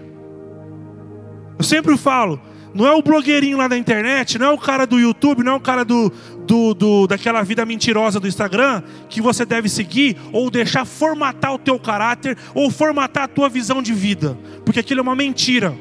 sempre 1.60 1.96
falo, 1.96 2.40
não 2.76 2.86
é 2.86 2.92
o 2.92 3.02
blogueirinho 3.02 3.56
lá 3.56 3.66
da 3.66 3.76
internet, 3.76 4.38
não 4.38 4.46
é 4.46 4.50
o 4.50 4.58
cara 4.58 4.86
do 4.86 5.00
YouTube, 5.00 5.42
não 5.42 5.52
é 5.52 5.56
o 5.56 5.60
cara 5.60 5.82
do, 5.82 6.12
do, 6.46 6.74
do, 6.74 7.06
daquela 7.06 7.42
vida 7.42 7.64
mentirosa 7.64 8.20
do 8.20 8.28
Instagram 8.28 8.82
que 9.08 9.22
você 9.22 9.46
deve 9.46 9.68
seguir 9.68 10.16
ou 10.30 10.50
deixar 10.50 10.84
formatar 10.84 11.54
o 11.54 11.58
teu 11.58 11.78
caráter 11.78 12.36
ou 12.54 12.70
formatar 12.70 13.24
a 13.24 13.28
tua 13.28 13.48
visão 13.48 13.80
de 13.80 13.94
vida, 13.94 14.38
porque 14.64 14.80
aquilo 14.80 15.00
é 15.00 15.02
uma 15.02 15.16
mentira. 15.16 15.74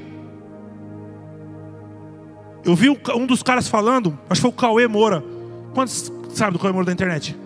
Eu 2.63 2.75
vi 2.75 2.89
um 2.89 3.27
dos 3.27 3.43
caras 3.43 3.67
falando, 3.67 4.17
acho 4.29 4.39
que 4.39 4.41
foi 4.41 4.49
o 4.49 4.53
Cauê 4.53 4.87
Moura. 4.87 5.23
Quantos 5.73 6.11
sabem 6.29 6.53
do 6.53 6.59
Cauê 6.59 6.71
Moura 6.71 6.85
da 6.85 6.93
internet? 6.93 7.37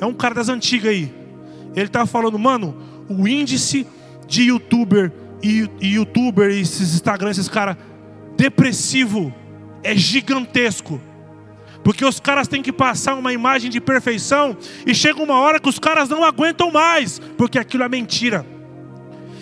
É 0.00 0.04
um 0.04 0.12
cara 0.12 0.34
das 0.34 0.48
antigas 0.48 0.90
aí. 0.90 1.14
Ele 1.74 1.86
estava 1.86 2.04
falando, 2.04 2.38
mano, 2.38 2.76
o 3.08 3.26
índice 3.28 3.86
de 4.26 4.42
youtuber 4.42 5.12
e, 5.42 5.70
e 5.80 5.94
youtuber, 5.94 6.50
esses 6.50 6.94
Instagram, 6.94 7.30
esses 7.30 7.48
caras 7.48 7.76
depressivo 8.38 9.34
é 9.82 9.96
gigantesco. 9.96 11.00
Porque 11.82 12.04
os 12.04 12.20
caras 12.20 12.46
têm 12.46 12.62
que 12.62 12.72
passar 12.72 13.14
uma 13.14 13.32
imagem 13.32 13.70
de 13.70 13.80
perfeição 13.80 14.56
e 14.86 14.94
chega 14.94 15.22
uma 15.22 15.40
hora 15.40 15.58
que 15.58 15.68
os 15.68 15.78
caras 15.78 16.08
não 16.08 16.22
aguentam 16.24 16.70
mais, 16.70 17.18
porque 17.36 17.58
aquilo 17.58 17.82
é 17.82 17.88
mentira. 17.88 18.46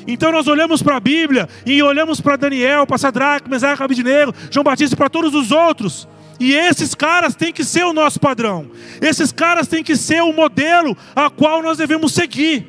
Então 0.06 0.32
nós 0.32 0.46
olhamos 0.46 0.82
para 0.82 0.96
a 0.96 1.00
Bíblia 1.00 1.48
e 1.66 1.82
olhamos 1.82 2.20
para 2.20 2.36
Daniel, 2.36 2.86
para 2.86 2.96
Sadraque, 2.96 3.50
Mesaque, 3.50 3.82
Abidnego, 3.82 4.34
João 4.50 4.64
Batista, 4.64 4.96
para 4.96 5.10
todos 5.10 5.34
os 5.34 5.50
outros. 5.50 6.08
E 6.38 6.54
esses 6.54 6.94
caras 6.94 7.34
têm 7.34 7.52
que 7.52 7.64
ser 7.64 7.84
o 7.84 7.92
nosso 7.92 8.20
padrão. 8.20 8.70
Esses 9.00 9.32
caras 9.32 9.66
têm 9.66 9.82
que 9.82 9.96
ser 9.96 10.22
o 10.22 10.32
modelo 10.32 10.96
a 11.14 11.28
qual 11.28 11.62
nós 11.62 11.78
devemos 11.78 12.12
seguir. 12.12 12.66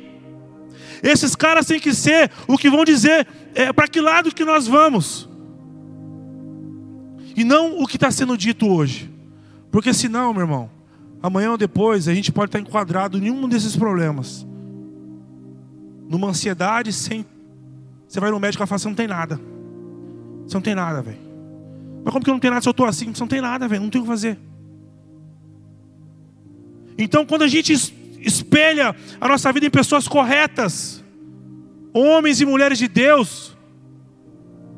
Esses 1.02 1.36
caras 1.36 1.66
têm 1.66 1.78
que 1.78 1.94
ser 1.94 2.30
o 2.48 2.58
que 2.58 2.68
vão 2.68 2.84
dizer 2.84 3.26
é, 3.54 3.72
para 3.72 3.86
que 3.86 4.00
lado 4.00 4.34
que 4.34 4.44
nós 4.44 4.66
vamos 4.66 5.27
e 7.38 7.44
não 7.44 7.80
o 7.80 7.86
que 7.86 7.96
está 7.96 8.10
sendo 8.10 8.36
dito 8.36 8.66
hoje. 8.66 9.08
Porque 9.70 9.94
senão, 9.94 10.32
meu 10.32 10.42
irmão, 10.42 10.68
amanhã 11.22 11.52
ou 11.52 11.56
depois 11.56 12.08
a 12.08 12.14
gente 12.14 12.32
pode 12.32 12.48
estar 12.48 12.58
enquadrado 12.58 13.16
em 13.16 13.30
um 13.30 13.48
desses 13.48 13.76
problemas. 13.76 14.44
Numa 16.08 16.30
ansiedade 16.30 16.92
sem. 16.92 17.24
Você 18.08 18.18
vai 18.18 18.32
no 18.32 18.40
médico 18.40 18.64
e 18.64 18.66
fala, 18.66 18.76
você 18.80 18.88
não 18.88 18.94
tem 18.96 19.06
nada. 19.06 19.40
Você 20.44 20.56
não 20.56 20.60
tem 20.60 20.74
nada, 20.74 21.00
velho. 21.00 21.20
Mas 22.04 22.12
como 22.12 22.24
que 22.24 22.28
eu 22.28 22.34
não 22.34 22.40
tenho 22.40 22.54
nada 22.54 22.60
se 22.60 22.68
eu 22.68 22.72
estou 22.72 22.86
assim? 22.86 23.14
Você 23.14 23.20
não 23.20 23.28
tem 23.28 23.40
nada, 23.40 23.68
velho. 23.68 23.82
Não 23.82 23.90
tem 23.90 24.00
o 24.00 24.04
que 24.04 24.10
fazer. 24.10 24.36
Então, 26.98 27.24
quando 27.24 27.42
a 27.42 27.48
gente 27.48 27.72
espelha 28.20 28.96
a 29.20 29.28
nossa 29.28 29.52
vida 29.52 29.64
em 29.64 29.70
pessoas 29.70 30.08
corretas, 30.08 31.04
homens 31.94 32.40
e 32.40 32.44
mulheres 32.44 32.78
de 32.78 32.88
Deus, 32.88 33.56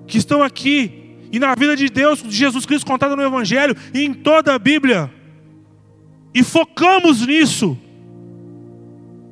que 0.07 0.19
estão 0.19 0.43
aqui 0.43 1.00
e 1.33 1.39
na 1.39 1.55
vida 1.55 1.77
de 1.77 1.89
Deus, 1.89 2.23
de 2.23 2.31
Jesus 2.31 2.67
Cristo 2.67 2.87
contada 2.87 3.15
no 3.15 3.23
Evangelho 3.23 3.77
e 3.95 4.05
em 4.05 4.13
toda 4.13 4.55
a 4.55 4.59
Bíblia, 4.59 5.11
e 6.35 6.43
focamos 6.43 7.27
nisso, 7.27 7.77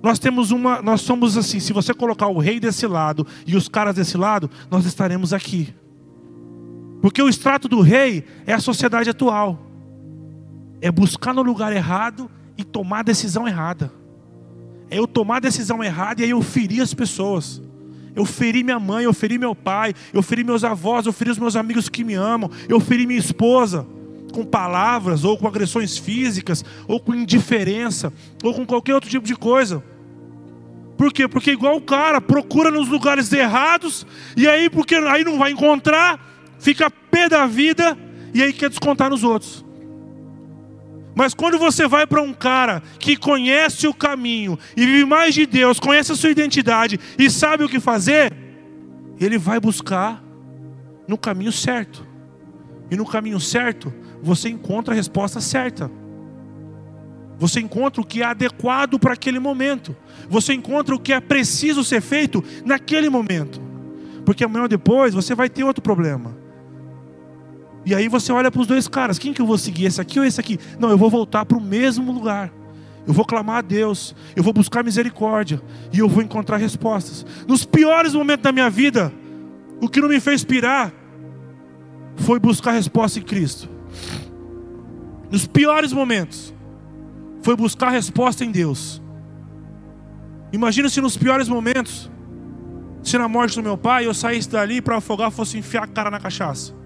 nós 0.03 0.19
temos 0.19 0.51
uma, 0.51 0.81
nós 0.83 1.01
somos 1.01 1.37
assim, 1.37 1.61
se 1.61 1.73
você 1.73 1.93
colocar 1.93 2.29
o 2.29 2.39
rei 2.39 2.61
desse 2.61 2.87
lado 2.87 3.27
e 3.47 3.57
os 3.57 3.69
caras 3.69 3.95
desse 3.95 4.17
lado, 4.17 4.51
nós 4.71 4.85
estaremos 4.85 5.33
aqui. 5.33 5.75
Porque 7.01 7.23
o 7.23 7.29
extrato 7.29 7.69
do 7.69 7.81
rei 7.81 8.25
é 8.47 8.53
a 8.53 8.61
sociedade 8.61 9.11
atual. 9.11 9.59
É 10.81 10.91
buscar 10.91 11.33
no 11.33 11.43
lugar 11.43 11.73
errado 11.73 12.31
e 12.57 12.65
tomar 12.65 13.01
a 13.01 13.03
decisão 13.03 13.47
errada. 13.47 13.93
É 14.91 14.99
eu 14.99 15.07
tomar 15.07 15.37
a 15.37 15.41
decisão 15.41 15.83
errada 15.83 16.21
e 16.21 16.25
aí 16.25 16.31
eu 16.31 16.43
ferir 16.43 16.81
as 16.81 16.95
pessoas. 16.95 17.63
Eu 18.19 18.25
feri 18.25 18.65
minha 18.65 18.81
mãe, 18.81 19.05
eu 19.05 19.15
feri 19.15 19.39
meu 19.39 19.55
pai, 19.55 19.95
eu 20.13 20.25
feri 20.25 20.43
meus 20.43 20.65
avós, 20.65 21.07
eu 21.07 21.13
feri 21.13 21.31
os 21.31 21.39
meus 21.39 21.55
amigos 21.55 21.89
que 21.89 22.03
me 22.03 22.15
amam, 22.15 22.51
eu 22.69 22.81
feri 22.81 23.07
minha 23.07 23.21
esposa 23.21 23.87
com 24.33 24.45
palavras, 24.45 25.23
ou 25.23 25.39
com 25.39 25.47
agressões 25.47 25.97
físicas, 25.97 26.65
ou 26.89 26.99
com 26.99 27.15
indiferença, 27.15 28.13
ou 28.43 28.53
com 28.53 28.67
qualquer 28.67 28.93
outro 28.93 29.09
tipo 29.09 29.25
de 29.25 29.37
coisa. 29.37 29.85
Por 30.97 31.13
quê? 31.13 31.29
Porque 31.29 31.53
igual 31.53 31.77
o 31.77 31.81
cara 31.81 32.21
procura 32.21 32.73
nos 32.73 32.89
lugares 32.89 33.33
errados, 33.33 34.05
e 34.37 34.49
aí 34.49 34.69
porque 34.69 34.97
aí 34.97 35.23
não 35.23 35.39
vai 35.39 35.53
encontrar, 35.53 36.19
fica 36.59 36.91
pé 36.91 37.29
da 37.29 37.47
vida, 37.47 37.97
e 38.35 38.43
aí 38.43 38.53
quer 38.53 38.69
descontar 38.69 39.11
nos 39.11 39.23
outros. 39.23 39.65
Mas 41.19 41.35
quando 41.35 41.59
você 41.59 41.89
vai 41.89 42.07
para 42.07 42.23
um 42.23 42.33
cara 42.33 42.81
que 43.01 43.17
conhece 43.17 43.89
o 43.89 43.93
caminho 43.93 44.57
e 44.77 44.87
vive 44.87 45.05
mais 45.05 45.35
de 45.35 45.47
Deus, 45.47 45.81
conhece 45.81 46.13
a 46.13 46.15
sua 46.15 46.31
identidade 46.31 46.97
e 47.19 47.29
sabe 47.29 47.65
o 47.65 47.69
que 47.69 47.81
fazer, 47.81 48.33
ele 49.19 49.37
vai 49.37 49.59
buscar 49.59 50.23
no 51.09 51.19
caminho 51.19 51.51
certo. 51.51 52.07
E 52.89 52.95
no 52.95 53.05
caminho 53.05 53.41
certo, 53.41 53.93
você 54.23 54.49
encontra 54.49 54.95
a 54.95 54.97
resposta 54.97 55.41
certa. 55.41 55.91
Você 57.37 57.59
encontra 57.59 58.01
o 58.01 58.07
que 58.07 58.23
é 58.23 58.27
adequado 58.27 58.97
para 58.97 59.15
aquele 59.15 59.41
momento. 59.41 59.97
Você 60.29 60.53
encontra 60.53 60.95
o 60.95 61.01
que 61.01 61.13
é 61.13 61.19
preciso 61.19 61.83
ser 61.83 62.01
feito 62.01 62.45
naquele 62.65 63.11
momento. 63.11 63.61
Porque 64.25 64.45
amanhã 64.45 64.63
ou 64.63 64.69
depois 64.69 65.15
você 65.15 65.35
vai 65.35 65.49
ter 65.49 65.65
outro 65.65 65.83
problema. 65.83 66.48
E 67.89 67.95
aí 67.95 68.07
você 68.07 68.31
olha 68.31 68.51
para 68.51 68.61
os 68.61 68.67
dois 68.67 68.87
caras: 68.87 69.19
quem 69.19 69.33
que 69.33 69.41
eu 69.41 69.47
vou 69.47 69.57
seguir, 69.57 69.87
esse 69.87 69.99
aqui 69.99 70.19
ou 70.19 70.25
esse 70.27 70.39
aqui? 70.39 70.59
Não, 70.79 70.91
eu 70.91 70.99
vou 70.99 71.09
voltar 71.09 71.47
para 71.47 71.57
o 71.57 71.61
mesmo 71.61 72.13
lugar. 72.13 72.53
Eu 73.07 73.15
vou 73.15 73.25
clamar 73.25 73.57
a 73.57 73.63
Deus, 73.63 74.15
eu 74.37 74.43
vou 74.43 74.53
buscar 74.53 74.85
misericórdia 74.85 75.63
e 75.91 76.01
eu 76.01 76.07
vou 76.07 76.23
encontrar 76.23 76.59
respostas. 76.59 77.25
Nos 77.47 77.65
piores 77.65 78.13
momentos 78.13 78.43
da 78.43 78.53
minha 78.53 78.69
vida, 78.69 79.11
o 79.81 79.89
que 79.89 80.03
não 80.03 80.11
me 80.11 80.21
fez 80.21 80.45
pirar 80.45 80.93
foi 82.17 82.39
buscar 82.39 82.73
resposta 82.73 83.19
em 83.19 83.23
Cristo. 83.23 83.71
Nos 85.31 85.47
piores 85.47 85.91
momentos, 85.91 86.53
foi 87.41 87.57
buscar 87.57 87.89
resposta 87.89 88.45
em 88.45 88.51
Deus. 88.51 89.01
Imagina 90.53 90.91
se 90.91 91.01
nos 91.01 91.17
piores 91.17 91.49
momentos, 91.49 92.11
se 93.03 93.17
na 93.17 93.29
morte 93.29 93.55
do 93.55 93.63
meu 93.63 93.79
pai 93.79 94.05
eu 94.05 94.13
saísse 94.13 94.51
dali 94.51 94.83
para 94.83 94.99
afogar, 94.99 95.31
fosse 95.31 95.57
enfiar 95.57 95.85
a 95.85 95.87
cara 95.87 96.11
na 96.11 96.21
cachaça 96.21 96.78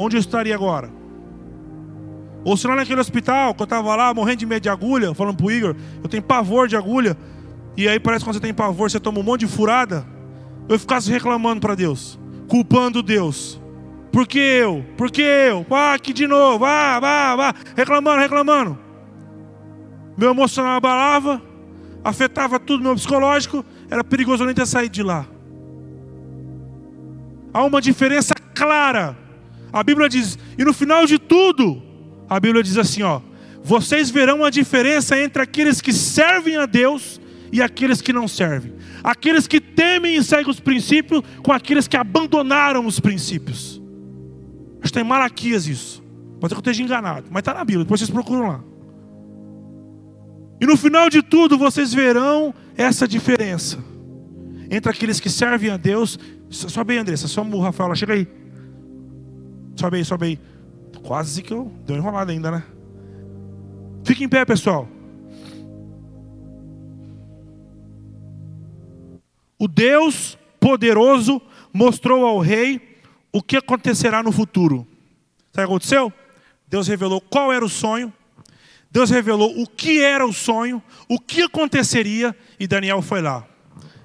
onde 0.00 0.16
eu 0.16 0.20
estaria 0.20 0.54
agora? 0.54 0.90
Ou 2.42 2.56
se 2.56 2.66
lá 2.66 2.74
naquele 2.74 3.00
hospital, 3.00 3.54
que 3.54 3.60
eu 3.60 3.64
estava 3.64 3.94
lá 3.94 4.14
morrendo 4.14 4.38
de 4.38 4.46
medo 4.46 4.62
de 4.62 4.70
agulha, 4.70 5.14
falando 5.14 5.36
pro 5.36 5.50
Igor, 5.50 5.76
eu 6.02 6.08
tenho 6.08 6.22
pavor 6.22 6.66
de 6.66 6.74
agulha, 6.74 7.14
e 7.76 7.86
aí 7.86 8.00
parece 8.00 8.24
que 8.24 8.30
quando 8.30 8.36
você 8.36 8.40
tem 8.40 8.54
pavor, 8.54 8.90
você 8.90 8.98
toma 8.98 9.20
um 9.20 9.22
monte 9.22 9.40
de 9.40 9.46
furada, 9.46 10.06
eu 10.66 10.78
ficasse 10.78 11.10
reclamando 11.10 11.60
para 11.60 11.74
Deus, 11.74 12.18
culpando 12.48 13.02
Deus. 13.02 13.60
Por 14.10 14.26
que 14.26 14.38
eu? 14.38 14.84
Por 14.96 15.10
que 15.10 15.20
eu? 15.20 15.66
Ah, 15.70 15.98
que 15.98 16.14
de 16.14 16.26
novo, 16.26 16.60
vá, 16.60 16.98
vá, 16.98 17.36
vá, 17.36 17.54
reclamando, 17.76 18.20
reclamando. 18.20 18.78
Meu 20.16 20.30
emocional 20.30 20.78
abalava, 20.78 21.42
afetava 22.02 22.58
tudo, 22.58 22.82
meu 22.82 22.94
psicológico, 22.94 23.62
era 23.90 24.02
perigoso 24.02 24.42
eu 24.42 24.46
nem 24.46 24.54
ter 24.54 24.66
saído 24.66 24.94
de 24.94 25.02
lá. 25.02 25.26
Há 27.52 27.62
uma 27.64 27.82
diferença 27.82 28.32
clara 28.54 29.19
a 29.72 29.82
Bíblia 29.82 30.08
diz, 30.08 30.38
e 30.58 30.64
no 30.64 30.72
final 30.72 31.06
de 31.06 31.18
tudo, 31.18 31.82
a 32.28 32.38
Bíblia 32.38 32.62
diz 32.62 32.76
assim: 32.76 33.02
ó, 33.02 33.20
vocês 33.62 34.10
verão 34.10 34.44
a 34.44 34.50
diferença 34.50 35.18
entre 35.18 35.42
aqueles 35.42 35.80
que 35.80 35.92
servem 35.92 36.56
a 36.56 36.66
Deus 36.66 37.20
e 37.52 37.60
aqueles 37.60 38.00
que 38.00 38.12
não 38.12 38.26
servem. 38.28 38.74
Aqueles 39.02 39.46
que 39.46 39.60
temem 39.60 40.16
e 40.16 40.22
seguem 40.22 40.50
os 40.50 40.60
princípios 40.60 41.22
com 41.42 41.52
aqueles 41.52 41.88
que 41.88 41.96
abandonaram 41.96 42.86
os 42.86 43.00
princípios. 43.00 43.80
Acho 44.74 44.80
que 44.80 44.86
está 44.86 45.00
em 45.00 45.04
Malaquias 45.04 45.66
isso. 45.66 46.02
Pode 46.40 46.54
ser 46.54 46.60
que 46.60 46.68
eu 46.68 46.72
esteja 46.72 46.82
enganado, 46.82 47.26
mas 47.30 47.40
está 47.40 47.52
na 47.52 47.64
Bíblia, 47.64 47.84
depois 47.84 48.00
vocês 48.00 48.10
procuram 48.10 48.48
lá. 48.48 48.64
E 50.60 50.66
no 50.66 50.76
final 50.76 51.08
de 51.08 51.22
tudo, 51.22 51.56
vocês 51.56 51.92
verão 51.92 52.54
essa 52.76 53.08
diferença 53.08 53.78
entre 54.70 54.90
aqueles 54.90 55.18
que 55.18 55.28
servem 55.28 55.70
a 55.70 55.76
Deus. 55.76 56.18
Sobe 56.48 56.92
aí, 56.94 56.98
Andressa, 56.98 57.26
só 57.28 57.42
o 57.42 57.60
Rafael, 57.60 57.94
chega 57.94 58.14
aí. 58.14 58.39
Sobe 59.80 59.96
aí, 59.96 60.04
sobe 60.04 60.26
aí. 60.26 60.38
Quase 61.02 61.42
que 61.42 61.54
eu 61.54 61.72
deu 61.86 61.96
enrolada 61.96 62.30
ainda, 62.30 62.50
né? 62.50 62.62
Fique 64.04 64.22
em 64.22 64.28
pé, 64.28 64.44
pessoal. 64.44 64.86
O 69.58 69.66
Deus 69.66 70.36
poderoso 70.60 71.40
mostrou 71.72 72.26
ao 72.26 72.40
rei 72.40 72.98
o 73.32 73.42
que 73.42 73.56
acontecerá 73.56 74.22
no 74.22 74.30
futuro. 74.30 74.86
Sabe 75.50 75.64
o 75.64 75.68
que 75.68 75.72
aconteceu? 75.72 76.12
Deus 76.68 76.86
revelou 76.86 77.18
qual 77.18 77.50
era 77.50 77.64
o 77.64 77.68
sonho, 77.68 78.12
Deus 78.90 79.08
revelou 79.08 79.62
o 79.62 79.66
que 79.66 80.02
era 80.02 80.26
o 80.26 80.32
sonho, 80.32 80.82
o 81.08 81.18
que 81.18 81.40
aconteceria, 81.40 82.36
e 82.58 82.66
Daniel 82.66 83.00
foi 83.00 83.22
lá. 83.22 83.48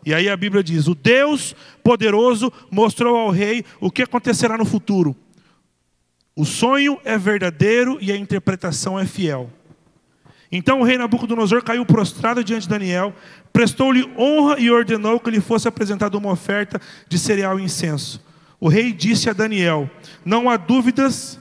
E 0.05 0.13
aí 0.13 0.29
a 0.29 0.37
Bíblia 0.37 0.63
diz: 0.63 0.87
O 0.87 0.95
Deus 0.95 1.53
poderoso 1.83 2.49
mostrou 2.71 3.17
ao 3.17 3.29
rei 3.29 3.65
o 3.81 3.91
que 3.91 4.03
acontecerá 4.03 4.57
no 4.57 4.63
futuro. 4.63 5.13
O 6.35 6.43
sonho 6.43 6.99
é 7.05 7.17
verdadeiro 7.17 7.97
e 8.01 8.11
a 8.11 8.17
interpretação 8.17 8.99
é 8.99 9.05
fiel. 9.05 9.49
Então 10.51 10.81
o 10.81 10.83
rei 10.83 10.97
Nabucodonosor 10.97 11.63
caiu 11.63 11.85
prostrado 11.85 12.43
diante 12.43 12.63
de 12.63 12.69
Daniel, 12.69 13.13
prestou-lhe 13.53 14.03
honra 14.17 14.59
e 14.59 14.69
ordenou 14.69 15.19
que 15.19 15.31
lhe 15.31 15.39
fosse 15.39 15.67
apresentada 15.67 16.17
uma 16.17 16.31
oferta 16.31 16.79
de 17.07 17.17
cereal 17.17 17.59
e 17.59 17.63
incenso. 17.63 18.23
o 18.59 18.67
rei 18.67 18.91
disse 18.91 19.29
a 19.29 19.33
Daniel: 19.33 19.89
Não 20.23 20.49
há 20.49 20.57
dúvidas 20.57 21.39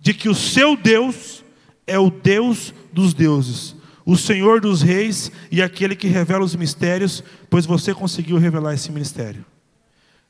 de 0.00 0.14
que 0.14 0.28
o 0.28 0.34
seu 0.34 0.76
Deus 0.76 1.44
é 1.86 1.98
o 1.98 2.10
Deus 2.10 2.74
dos 2.92 3.12
deuses, 3.12 3.76
o 4.06 4.16
Senhor 4.16 4.60
dos 4.60 4.80
reis 4.80 5.30
e 5.50 5.62
aquele 5.62 5.94
que 5.94 6.08
revela 6.08 6.44
os 6.44 6.56
mistérios, 6.56 7.22
pois 7.48 7.66
você 7.66 7.92
conseguiu 7.92 8.38
revelar 8.38 8.74
esse 8.74 8.90
mistério. 8.90 9.44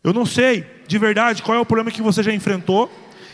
Eu 0.02 0.12
não 0.12 0.26
sei 0.26 0.66
de 0.88 0.98
verdade 0.98 1.42
qual 1.42 1.56
é 1.56 1.60
o 1.60 1.66
problema 1.66 1.90
que 1.90 2.02
você 2.02 2.22
já 2.22 2.32
enfrentou. 2.32 2.90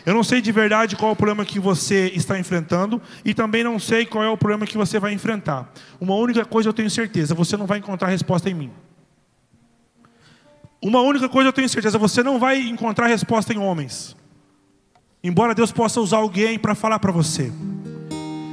Eu 0.07 0.14
não 0.14 0.23
sei 0.23 0.40
de 0.40 0.53
verdade 0.53 0.95
qual 0.95 1.11
é 1.11 1.12
o 1.12 1.16
problema 1.16 1.45
que 1.45 1.59
você 1.59 2.12
está 2.14 2.38
enfrentando 2.38 3.03
e 3.25 3.35
também 3.35 3.64
não 3.64 3.77
sei 3.77 4.07
qual 4.07 4.23
é 4.23 4.29
o 4.29 4.37
problema 4.37 4.64
que 4.64 4.79
você 4.79 5.01
vai 5.01 5.12
enfrentar. 5.12 5.69
Uma 6.01 6.14
única 6.14 6.45
coisa 6.45 6.69
eu 6.69 6.73
tenho 6.73 6.88
certeza: 6.88 7.35
você 7.35 7.57
não 7.57 7.66
vai 7.66 7.79
encontrar 7.79 8.07
resposta 8.07 8.49
em 8.49 8.55
mim. 8.55 8.71
Uma 10.81 11.01
única 11.01 11.29
coisa 11.29 11.49
eu 11.49 11.53
tenho 11.53 11.69
certeza: 11.69 11.99
você 11.99 12.23
não 12.23 12.38
vai 12.38 12.61
encontrar 12.61 13.09
resposta 13.09 13.53
em 13.53 13.59
homens. 13.59 14.16
Embora 15.25 15.57
Deus 15.57 15.73
possa 15.73 16.01
usar 16.01 16.19
alguém 16.19 16.57
para 16.57 16.77
falar 16.77 17.01
para 17.01 17.11
você. 17.11 17.53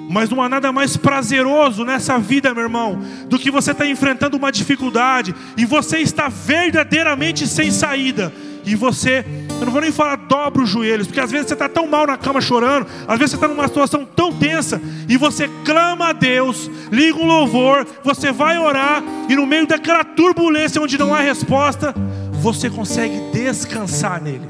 Mas 0.10 0.32
não 0.32 0.42
há 0.42 0.50
nada 0.50 0.72
mais 0.72 0.98
prazeroso 0.98 1.86
nessa 1.86 2.18
vida, 2.18 2.52
meu 2.56 2.64
irmão, 2.64 3.00
do 3.30 3.38
que 3.38 3.52
você 3.52 3.72
estar 3.72 3.84
tá 3.84 3.90
enfrentando 3.90 4.38
uma 4.38 4.52
dificuldade 4.52 5.36
e 5.56 5.66
você 5.66 6.00
está 6.00 6.30
verdadeiramente 6.30 7.48
sem 7.48 7.70
saída. 7.70 8.34
E 8.66 8.76
você, 8.76 9.26
eu 9.60 9.66
não 9.66 9.72
vou 9.72 9.82
nem 9.82 9.92
falar 9.92 10.16
dobra 10.16 10.64
os 10.64 10.70
joelhos, 10.70 11.08
porque 11.08 11.20
às 11.20 11.32
vezes 11.32 11.48
você 11.48 11.54
está 11.54 11.68
tão 11.68 11.86
mal 11.88 12.08
na 12.08 12.18
cama 12.18 12.40
chorando, 12.40 12.88
às 13.08 13.20
vezes 13.20 13.32
você 13.32 13.38
está 13.38 13.48
numa 13.48 13.68
situação 13.68 14.06
tão 14.06 14.32
tensa, 14.32 14.82
e 15.08 15.18
você 15.18 15.50
clama 15.66 16.10
a 16.10 16.14
Deus, 16.14 16.70
liga 16.92 17.18
um 17.18 17.26
louvor, 17.26 17.86
você 18.04 18.32
vai 18.32 18.58
orar, 18.58 19.04
e 19.28 19.36
no 19.36 19.46
meio 19.46 19.68
daquela 19.68 20.04
turbulência 20.04 20.82
onde 20.82 20.98
não 20.98 21.14
há 21.14 21.20
resposta, 21.20 21.94
você 22.32 22.70
consegue 22.70 23.20
descansar 23.32 24.22
nele. 24.22 24.48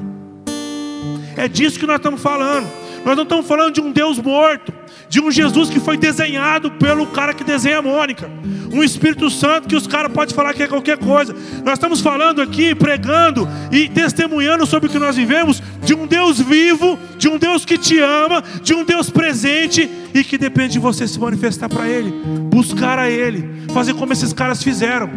É 1.36 1.48
disso 1.48 1.78
que 1.78 1.86
nós 1.86 1.96
estamos 1.96 2.20
falando. 2.20 2.83
Nós 3.04 3.16
não 3.16 3.24
estamos 3.24 3.46
falando 3.46 3.74
de 3.74 3.80
um 3.80 3.92
Deus 3.92 4.18
morto, 4.18 4.72
de 5.08 5.20
um 5.20 5.30
Jesus 5.30 5.68
que 5.68 5.78
foi 5.78 5.96
desenhado 5.96 6.70
pelo 6.72 7.06
cara 7.06 7.34
que 7.34 7.44
desenha 7.44 7.78
a 7.78 7.82
Mônica, 7.82 8.30
um 8.72 8.82
Espírito 8.82 9.28
Santo 9.28 9.68
que 9.68 9.76
os 9.76 9.86
caras 9.86 10.10
podem 10.10 10.34
falar 10.34 10.54
que 10.54 10.62
é 10.62 10.66
qualquer 10.66 10.96
coisa. 10.96 11.34
Nós 11.62 11.74
estamos 11.74 12.00
falando 12.00 12.40
aqui, 12.40 12.74
pregando 12.74 13.46
e 13.70 13.88
testemunhando 13.88 14.64
sobre 14.64 14.88
o 14.88 14.92
que 14.92 14.98
nós 14.98 15.16
vivemos, 15.16 15.62
de 15.82 15.94
um 15.94 16.06
Deus 16.06 16.40
vivo, 16.40 16.98
de 17.18 17.28
um 17.28 17.36
Deus 17.36 17.64
que 17.64 17.76
te 17.76 17.98
ama, 17.98 18.42
de 18.62 18.72
um 18.72 18.84
Deus 18.84 19.10
presente 19.10 19.88
e 20.14 20.24
que 20.24 20.38
depende 20.38 20.74
de 20.74 20.78
você 20.78 21.06
se 21.06 21.20
manifestar 21.20 21.68
para 21.68 21.86
Ele, 21.86 22.10
buscar 22.50 22.98
a 22.98 23.10
Ele, 23.10 23.66
fazer 23.72 23.94
como 23.94 24.12
esses 24.12 24.32
caras 24.32 24.62
fizeram. 24.62 25.10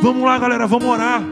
Vamos 0.00 0.24
lá, 0.24 0.38
galera, 0.38 0.66
vamos 0.66 0.88
orar. 0.88 1.22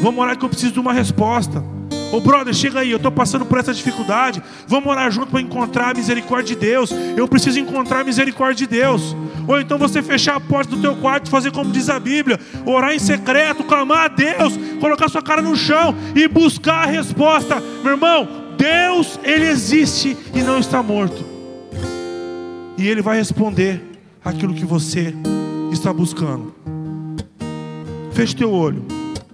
Vamos 0.00 0.20
orar 0.22 0.36
que 0.36 0.44
eu 0.44 0.48
preciso 0.48 0.72
de 0.72 0.80
uma 0.80 0.92
resposta. 0.92 1.64
Ô 2.12 2.20
brother, 2.20 2.52
chega 2.52 2.80
aí, 2.80 2.90
eu 2.90 2.98
estou 2.98 3.10
passando 3.10 3.46
por 3.46 3.58
essa 3.58 3.72
dificuldade. 3.72 4.42
Vamos 4.66 4.86
orar 4.90 5.10
junto 5.10 5.28
para 5.28 5.40
encontrar 5.40 5.92
a 5.92 5.94
misericórdia 5.94 6.54
de 6.54 6.60
Deus. 6.60 6.90
Eu 7.16 7.26
preciso 7.26 7.58
encontrar 7.58 8.00
a 8.00 8.04
misericórdia 8.04 8.66
de 8.66 8.76
Deus. 8.76 9.16
Ou 9.48 9.58
então 9.58 9.78
você 9.78 10.02
fechar 10.02 10.36
a 10.36 10.40
porta 10.40 10.76
do 10.76 10.82
teu 10.82 10.94
quarto 10.96 11.30
fazer 11.30 11.50
como 11.50 11.72
diz 11.72 11.88
a 11.88 11.98
Bíblia: 11.98 12.38
orar 12.66 12.92
em 12.92 12.98
secreto, 12.98 13.64
clamar 13.64 14.04
a 14.04 14.08
Deus, 14.08 14.58
colocar 14.78 15.08
sua 15.08 15.22
cara 15.22 15.40
no 15.40 15.56
chão 15.56 15.94
e 16.14 16.28
buscar 16.28 16.86
a 16.86 16.90
resposta. 16.90 17.62
Meu 17.82 17.92
irmão, 17.92 18.28
Deus, 18.58 19.18
Ele 19.24 19.46
existe 19.46 20.14
e 20.34 20.42
não 20.42 20.58
está 20.58 20.82
morto. 20.82 21.24
E 22.76 22.86
Ele 22.86 23.00
vai 23.00 23.16
responder 23.16 23.82
aquilo 24.22 24.52
que 24.52 24.66
você 24.66 25.14
está 25.72 25.90
buscando. 25.94 26.54
Feche 28.12 28.36
teu 28.36 28.52
olho. 28.52 28.84